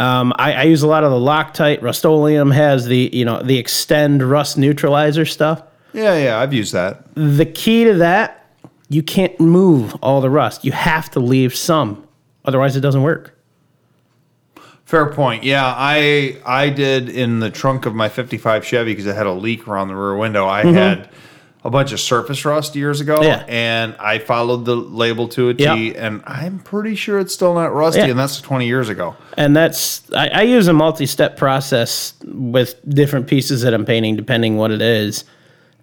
[0.00, 1.82] Um, I, I use a lot of the Loctite.
[1.82, 5.62] Rust-Oleum has the you know the extend rust neutralizer stuff.
[5.92, 7.04] Yeah, yeah, I've used that.
[7.14, 8.48] The key to that,
[8.88, 10.64] you can't move all the rust.
[10.64, 12.08] You have to leave some,
[12.46, 13.38] otherwise it doesn't work.
[14.86, 15.44] Fair point.
[15.44, 19.32] Yeah, I I did in the trunk of my 55 Chevy because it had a
[19.32, 20.46] leak around the rear window.
[20.46, 21.10] I had
[21.64, 23.22] a bunch of surface rust years ago.
[23.22, 23.42] Yeah.
[23.48, 25.94] and I followed the label to a T, Yep.
[25.96, 28.08] and I'm pretty sure it's still not rusty, Yeah.
[28.08, 29.16] and that's 20 years ago.
[29.38, 34.56] And that's I, I use a multi-step process with different pieces that I'm painting, depending
[34.56, 35.24] what it is.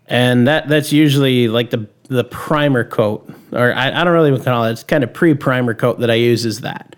[0.08, 4.66] And that that's usually like the the primer coat, or I, I don't really call
[4.66, 4.72] it.
[4.74, 6.96] It's kind of pre-primer coat that I use is that.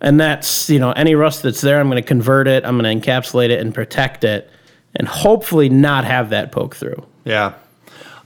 [0.00, 2.64] And that's you know any rust that's there, I'm going to convert it.
[2.66, 4.50] I'm going to encapsulate it and protect it,
[4.94, 7.04] and hopefully not have that poke through.
[7.24, 7.54] Yeah.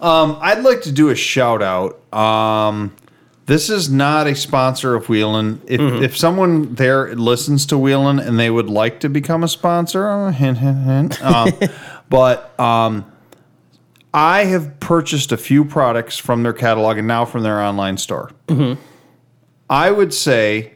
[0.01, 2.13] Um, I'd like to do a shout out.
[2.15, 2.95] Um,
[3.47, 5.61] this is not a sponsor of Wheelin.
[5.67, 6.03] If, Mm-hmm.
[6.05, 10.31] if someone there listens to Wheelin and they would like to become a sponsor, uh,
[10.31, 11.23] hint, hint, hint.
[11.25, 11.53] Um,
[12.11, 13.11] but um,
[14.13, 18.31] I have purchased a few products from their catalog and now from their online store.
[18.49, 18.81] Mm-hmm.
[19.71, 20.75] I would say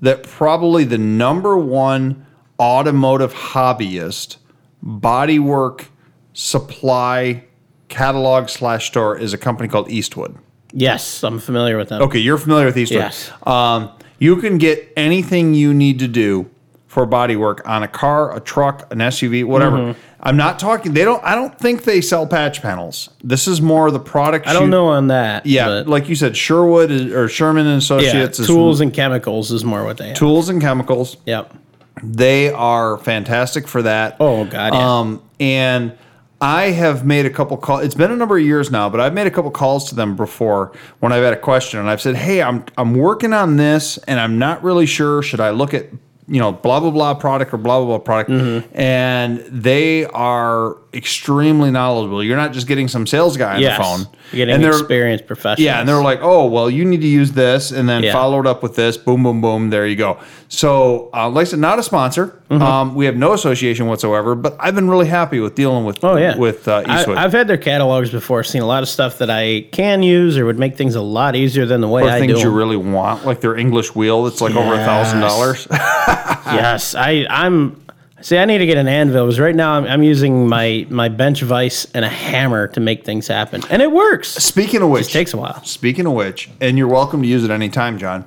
[0.00, 2.26] that probably the number one
[2.60, 4.36] automotive hobbyist
[4.84, 5.86] bodywork
[6.32, 7.44] supply
[7.88, 10.36] catalog slash store is a company called Eastwood.
[10.72, 12.02] Yes, I'm familiar with them.
[12.02, 13.00] Okay, you're familiar with Eastwood.
[13.00, 13.30] Yes.
[13.44, 16.50] Um, you can get anything you need to do
[16.86, 19.76] for body work on a car, a truck, an SUV, whatever.
[19.76, 20.00] Mm-hmm.
[20.20, 20.94] I'm not talking.
[20.94, 21.22] They don't.
[21.22, 23.08] I don't think they sell patch panels.
[23.22, 24.48] This is more the product.
[24.48, 25.46] I don't know on that.
[25.46, 28.92] Yeah, but like you said, Sherwood is, or Sherman and yeah, Associates is tools and
[28.92, 30.16] chemicals is more what they have.
[30.16, 31.16] tools and chemicals.
[31.26, 31.54] Yep.
[32.02, 34.16] They are fantastic for that.
[34.18, 34.74] Oh God.
[34.74, 34.98] Yeah.
[34.98, 35.96] Um, and
[36.40, 37.84] I have made a couple calls.
[37.84, 40.14] It's been a number of years now, but I've made a couple calls to them
[40.14, 43.98] before when I've had a question, and I've said, "Hey, I'm I'm working on this,
[44.06, 45.22] and I'm not really sure.
[45.22, 45.86] Should I look at
[46.28, 48.78] you know blah blah blah product or blah blah blah product?" Mm-hmm.
[48.78, 52.22] And they are extremely knowledgeable.
[52.22, 53.76] You're not just getting some sales guy on yes.
[53.76, 54.00] the phone,
[54.32, 55.60] You're getting and they're experienced professionals.
[55.64, 58.12] yeah, and they're like, "Oh, well, you need to use this," and then Yeah.
[58.12, 58.96] follow it up with this.
[58.96, 59.70] Boom, boom, boom.
[59.70, 60.18] There you go.
[60.48, 62.40] So, uh, like I said, not a sponsor.
[62.50, 62.62] Mm-hmm.
[62.62, 64.34] Um, we have no association whatsoever.
[64.34, 66.02] But I've been really happy with dealing with.
[66.02, 67.18] Oh yeah, with uh, Eastwood.
[67.18, 70.38] I, have had their catalogs before, seen a lot of stuff that I can use
[70.38, 72.40] or would make things a lot easier than the way or I things do.
[72.40, 75.66] you really want, like their English wheel that's like over a thousand dollars.
[75.70, 77.84] yes, I I'm.
[78.20, 81.08] See, I need to get an anvil because right now I'm, I'm using my my
[81.08, 84.28] bench vise and a hammer to make things happen, and it works.
[84.28, 85.62] Speaking of which, Just takes a while.
[85.64, 88.24] Speaking of which, and you're welcome to use it anytime, John.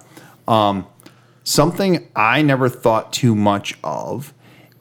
[0.47, 0.88] Um,
[1.43, 4.34] something I never thought too much of,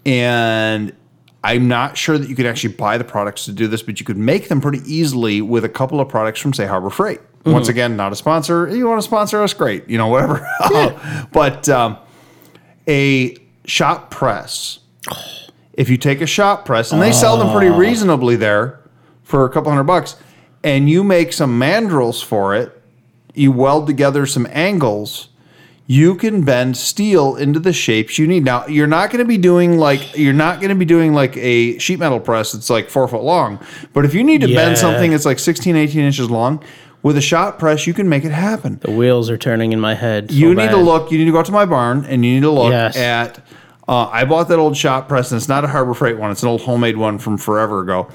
[0.06, 0.94] and
[1.42, 4.06] I'm not sure that you could actually buy the products to do this, but you
[4.06, 7.20] could make them pretty easily with a couple of products from, say, Harbor Freight.
[7.46, 8.68] Once again, not a sponsor.
[8.68, 9.54] You want to sponsor us?
[9.54, 9.88] Great.
[9.88, 10.46] You know, whatever.
[11.32, 11.96] but um,
[12.86, 13.34] a
[13.64, 14.80] shop press.
[15.74, 17.76] If you take a shop press, and they sell them pretty oh.
[17.76, 18.80] reasonably there
[19.22, 20.16] for a couple hundred bucks,
[20.62, 22.80] and you make some mandrels for it,
[23.34, 25.28] you weld together some angles,
[25.86, 28.44] you can bend steel into the shapes you need.
[28.44, 31.36] Now, you're not going to be doing like you're not going to be doing like
[31.36, 33.58] a sheet metal press that's like four foot long.
[33.92, 34.56] But if you need to Yeah.
[34.56, 36.62] bend something that's like 16, 18 inches long,
[37.02, 38.78] with a shot press, you can make it happen.
[38.82, 40.30] The wheels are turning in my head.
[40.30, 41.10] so you need to look.
[41.10, 42.96] You need to go out to my barn and you need to look Yes.
[42.96, 43.40] at.
[43.90, 46.30] Uh, I bought that old shop press, and it's not a Harbor Freight one.
[46.30, 48.08] It's an old homemade one from forever ago,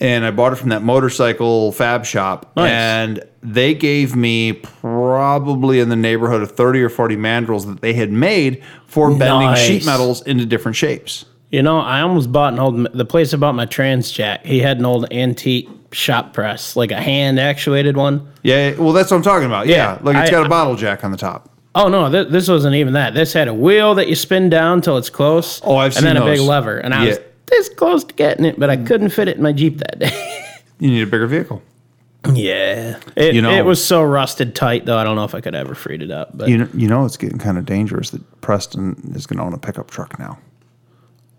[0.00, 2.50] and I bought it from that motorcycle fab shop.
[2.56, 2.70] Nice.
[2.70, 7.92] And they gave me probably in the neighborhood of thirty or forty mandrels that they
[7.92, 9.58] had made for bending Nice.
[9.60, 11.26] sheet metals into different shapes.
[11.50, 12.90] You know, I almost bought an old.
[12.94, 16.92] The place I bought my trans jack, he had an old antique shop press, like
[16.92, 18.26] a hand actuated one.
[18.42, 19.66] Yeah, well, that's what I'm talking about.
[19.66, 21.50] Yeah, Yeah, like it's I- got a bottle jack on the top.
[21.74, 23.14] Oh no, th- this wasn't even that.
[23.14, 25.60] This had a wheel that you spin down till it's close.
[25.62, 28.44] Oh, I've and seen then a big lever, and I was this close to getting
[28.44, 30.36] it, but I couldn't fit it in my Jeep that day.
[30.80, 31.62] You need a bigger vehicle.
[32.32, 34.96] yeah, it, You know- it was so rusted tight though.
[34.96, 36.30] I don't know if I could ever freed it up.
[36.36, 39.44] But You know, you know, it's getting kind of dangerous that Preston is going to
[39.44, 40.38] own a pickup truck now.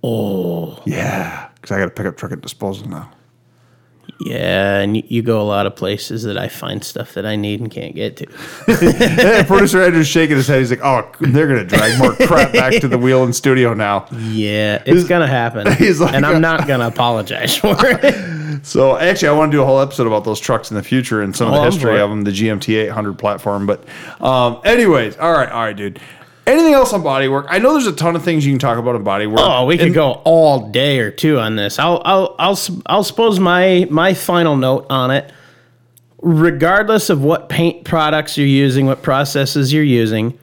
[0.04, 3.10] oh Yeah, because I got a pickup truck at disposal now.
[4.20, 7.60] Yeah, and you, go a lot of places that I find stuff that I need
[7.60, 8.28] and can't get to.
[9.48, 10.60] Producer Andrew's shaking his head.
[10.60, 14.82] He's like, "Oh, they're gonna drag more crap back to the Wheelin studio now." Yeah,
[14.86, 15.64] it's gonna happen,
[16.00, 18.66] like- and I'm not gonna apologize for it.
[18.66, 21.22] So actually, I want to do a whole episode about those trucks in the future
[21.22, 23.66] and some of Oh, the history of them, the GMT 800 platform.
[23.66, 23.84] But,
[24.20, 26.00] um, anyways, all right, all right, dude.
[26.48, 27.46] Anything else on bodywork?
[27.50, 29.38] I know there's a ton of things you can talk about in bodywork.
[29.40, 31.78] Oh, we could go all day or two on this.
[31.78, 35.32] I'll I'll I'll I'll suppose my my final note on it.
[36.24, 40.38] Regardless of what paint products you're using, what processes you're using,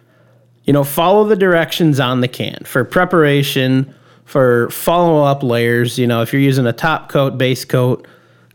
[0.64, 3.92] you know, follow the directions on the can for preparation,
[4.24, 5.98] for follow up layers.
[5.98, 8.06] You know, if you're using a top coat, base coat,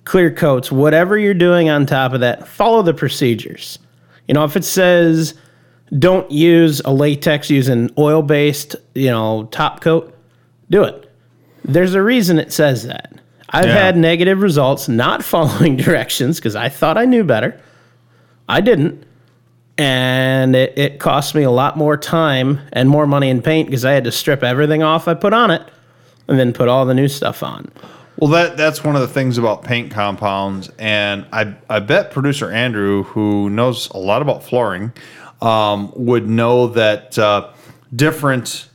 [0.05, 3.79] clear coats, whatever you're doing on top of that, follow the procedures.
[4.27, 5.33] You know, if it says
[5.99, 10.15] don't use a latex, use an oil based, you know, top coat,
[10.69, 11.09] do it.
[11.65, 13.13] There's a reason it says that.
[13.49, 13.73] I've Yeah.
[13.73, 17.59] had negative results not following directions because I thought I knew better.
[18.49, 19.03] I didn't.
[19.77, 23.85] And it, it cost me a lot more time and more money in paint because
[23.85, 25.63] I had to strip everything off I put on it
[26.27, 27.71] and then put all the new stuff on.
[28.17, 32.51] Well, that that's one of the things about paint compounds, and I I bet producer
[32.51, 34.93] Andrew, who knows a lot about flooring,
[35.43, 37.49] um, would know that uh,
[37.95, 38.69] different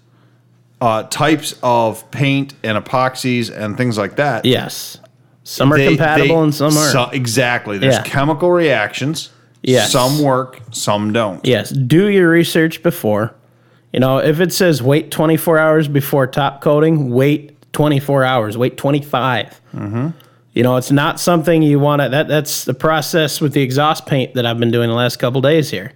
[0.81, 4.45] uh, types of paint and epoxies and things like that.
[4.45, 4.99] Yes.
[5.45, 6.93] Some are they- compatible they- and some aren't.
[6.93, 7.79] so- exactly.
[7.79, 8.03] There's Yeah.
[8.03, 9.31] chemical reactions.
[9.63, 9.91] Yes.
[9.91, 11.45] Some work, some don't.
[11.45, 13.35] Yes, do your research before.
[13.93, 18.77] You know, if it says wait 24 hours before top coating, wait 24 hours, wait
[18.77, 19.61] 25.
[19.75, 20.09] Mm-hmm.
[20.53, 22.09] You know, it's not something you want to.
[22.09, 25.41] That that's the process with the exhaust paint that I've been doing the last couple
[25.41, 25.93] days here.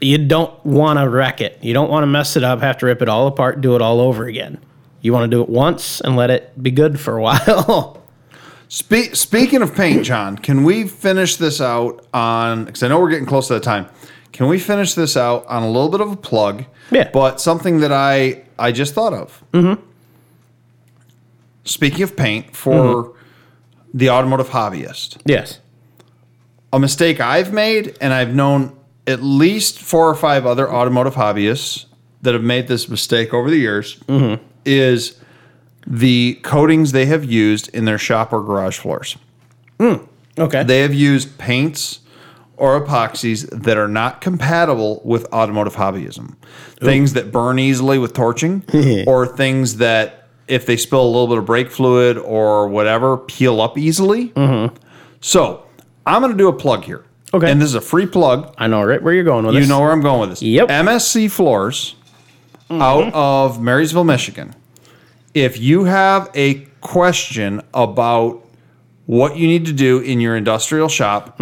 [0.00, 1.58] You don't want to wreck it.
[1.62, 2.60] You don't want to mess it up.
[2.60, 4.58] Have to rip it all apart, do it all over again.
[5.00, 8.02] You want to do it once and let it be good for a while.
[8.68, 12.64] Spe- speaking of paint, John, can we finish this out on?
[12.64, 13.86] Because I know we're getting close to the time.
[14.32, 16.64] Can we finish this out on a little bit of a plug?
[16.90, 17.08] Yeah.
[17.12, 19.42] But something that I I just thought of.
[19.52, 19.80] Mm-hmm.
[21.64, 22.72] Speaking of paint, for
[23.04, 23.18] Mm-hmm.
[23.98, 25.60] the automotive hobbyist, yes.
[26.72, 28.76] a mistake I've made, and I've known
[29.06, 31.86] at least four or five other automotive hobbyists
[32.22, 34.42] that have made this mistake over the years, mm-hmm.
[34.64, 35.20] is
[35.86, 39.16] the coatings they have used in their shop or garage floors.
[39.78, 40.08] Mm,
[40.38, 40.64] okay.
[40.64, 42.00] They have used paints
[42.56, 46.36] or epoxies that are not compatible with automotive hobbyism.
[46.80, 48.62] Things that burn easily with torching,
[49.06, 53.60] or things that, if they spill a little bit of brake fluid or whatever, peel
[53.60, 54.28] up easily.
[54.30, 54.76] Mm-hmm.
[55.20, 55.66] So,
[56.06, 57.04] I'm going to do a plug here.
[57.34, 57.50] Okay.
[57.50, 58.54] And this is a free plug.
[58.58, 59.68] I know right where you're going with You this.
[59.68, 60.42] You know where I'm going with this.
[60.42, 60.68] Yep.
[60.68, 61.96] MSC Floors
[62.70, 64.54] out of Marysville, Michigan.
[65.34, 68.40] If you have a question about
[69.06, 71.38] what you need to do in your industrial shop,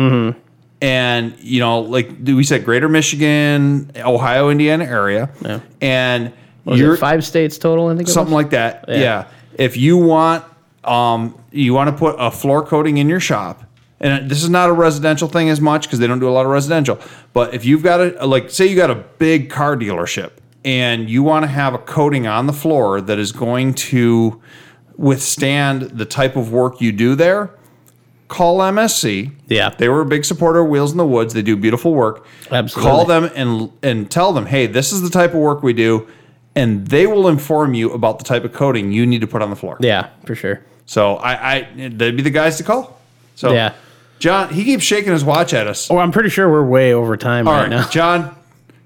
[0.80, 5.60] and you know, like we said, Greater Michigan, Ohio, Indiana area, Yeah.
[5.80, 6.32] and
[6.64, 8.86] you're five states total, I think something like that.
[8.88, 8.96] Yeah.
[8.96, 9.24] Yeah.
[9.58, 10.44] If you want,
[10.84, 13.62] um, you want to put a floor coating in your shop,
[14.02, 16.44] and this is not a residential thing as much because they don't do a lot
[16.44, 16.98] of residential.
[17.32, 20.32] But if you've got a like, say you got a big car dealership
[20.64, 24.40] and you want to have a coating on the floor that is going to
[24.96, 27.50] withstand the type of work you do there,
[28.28, 29.32] call MSC.
[29.48, 29.70] Yeah.
[29.70, 31.34] They were a big supporter of Wheels in the Woods.
[31.34, 32.26] They do beautiful work.
[32.50, 32.90] Absolutely.
[32.90, 36.08] Call them and and tell them, hey, this is the type of work we do,
[36.54, 39.50] and they will inform you about the type of coating you need to put on
[39.50, 39.76] the floor.
[39.80, 40.64] Yeah, for sure.
[40.86, 42.98] So I, I they'd be the guys to call.
[43.34, 43.74] So Yeah.
[44.22, 45.90] John, he keeps shaking his watch at us.
[45.90, 47.88] Oh, I'm pretty sure we're way over time All right, right, now.
[47.90, 48.36] John,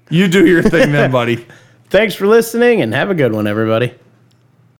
[0.09, 1.45] You do your thing then, buddy.
[1.91, 3.93] Thanks for listening and have a good one, everybody.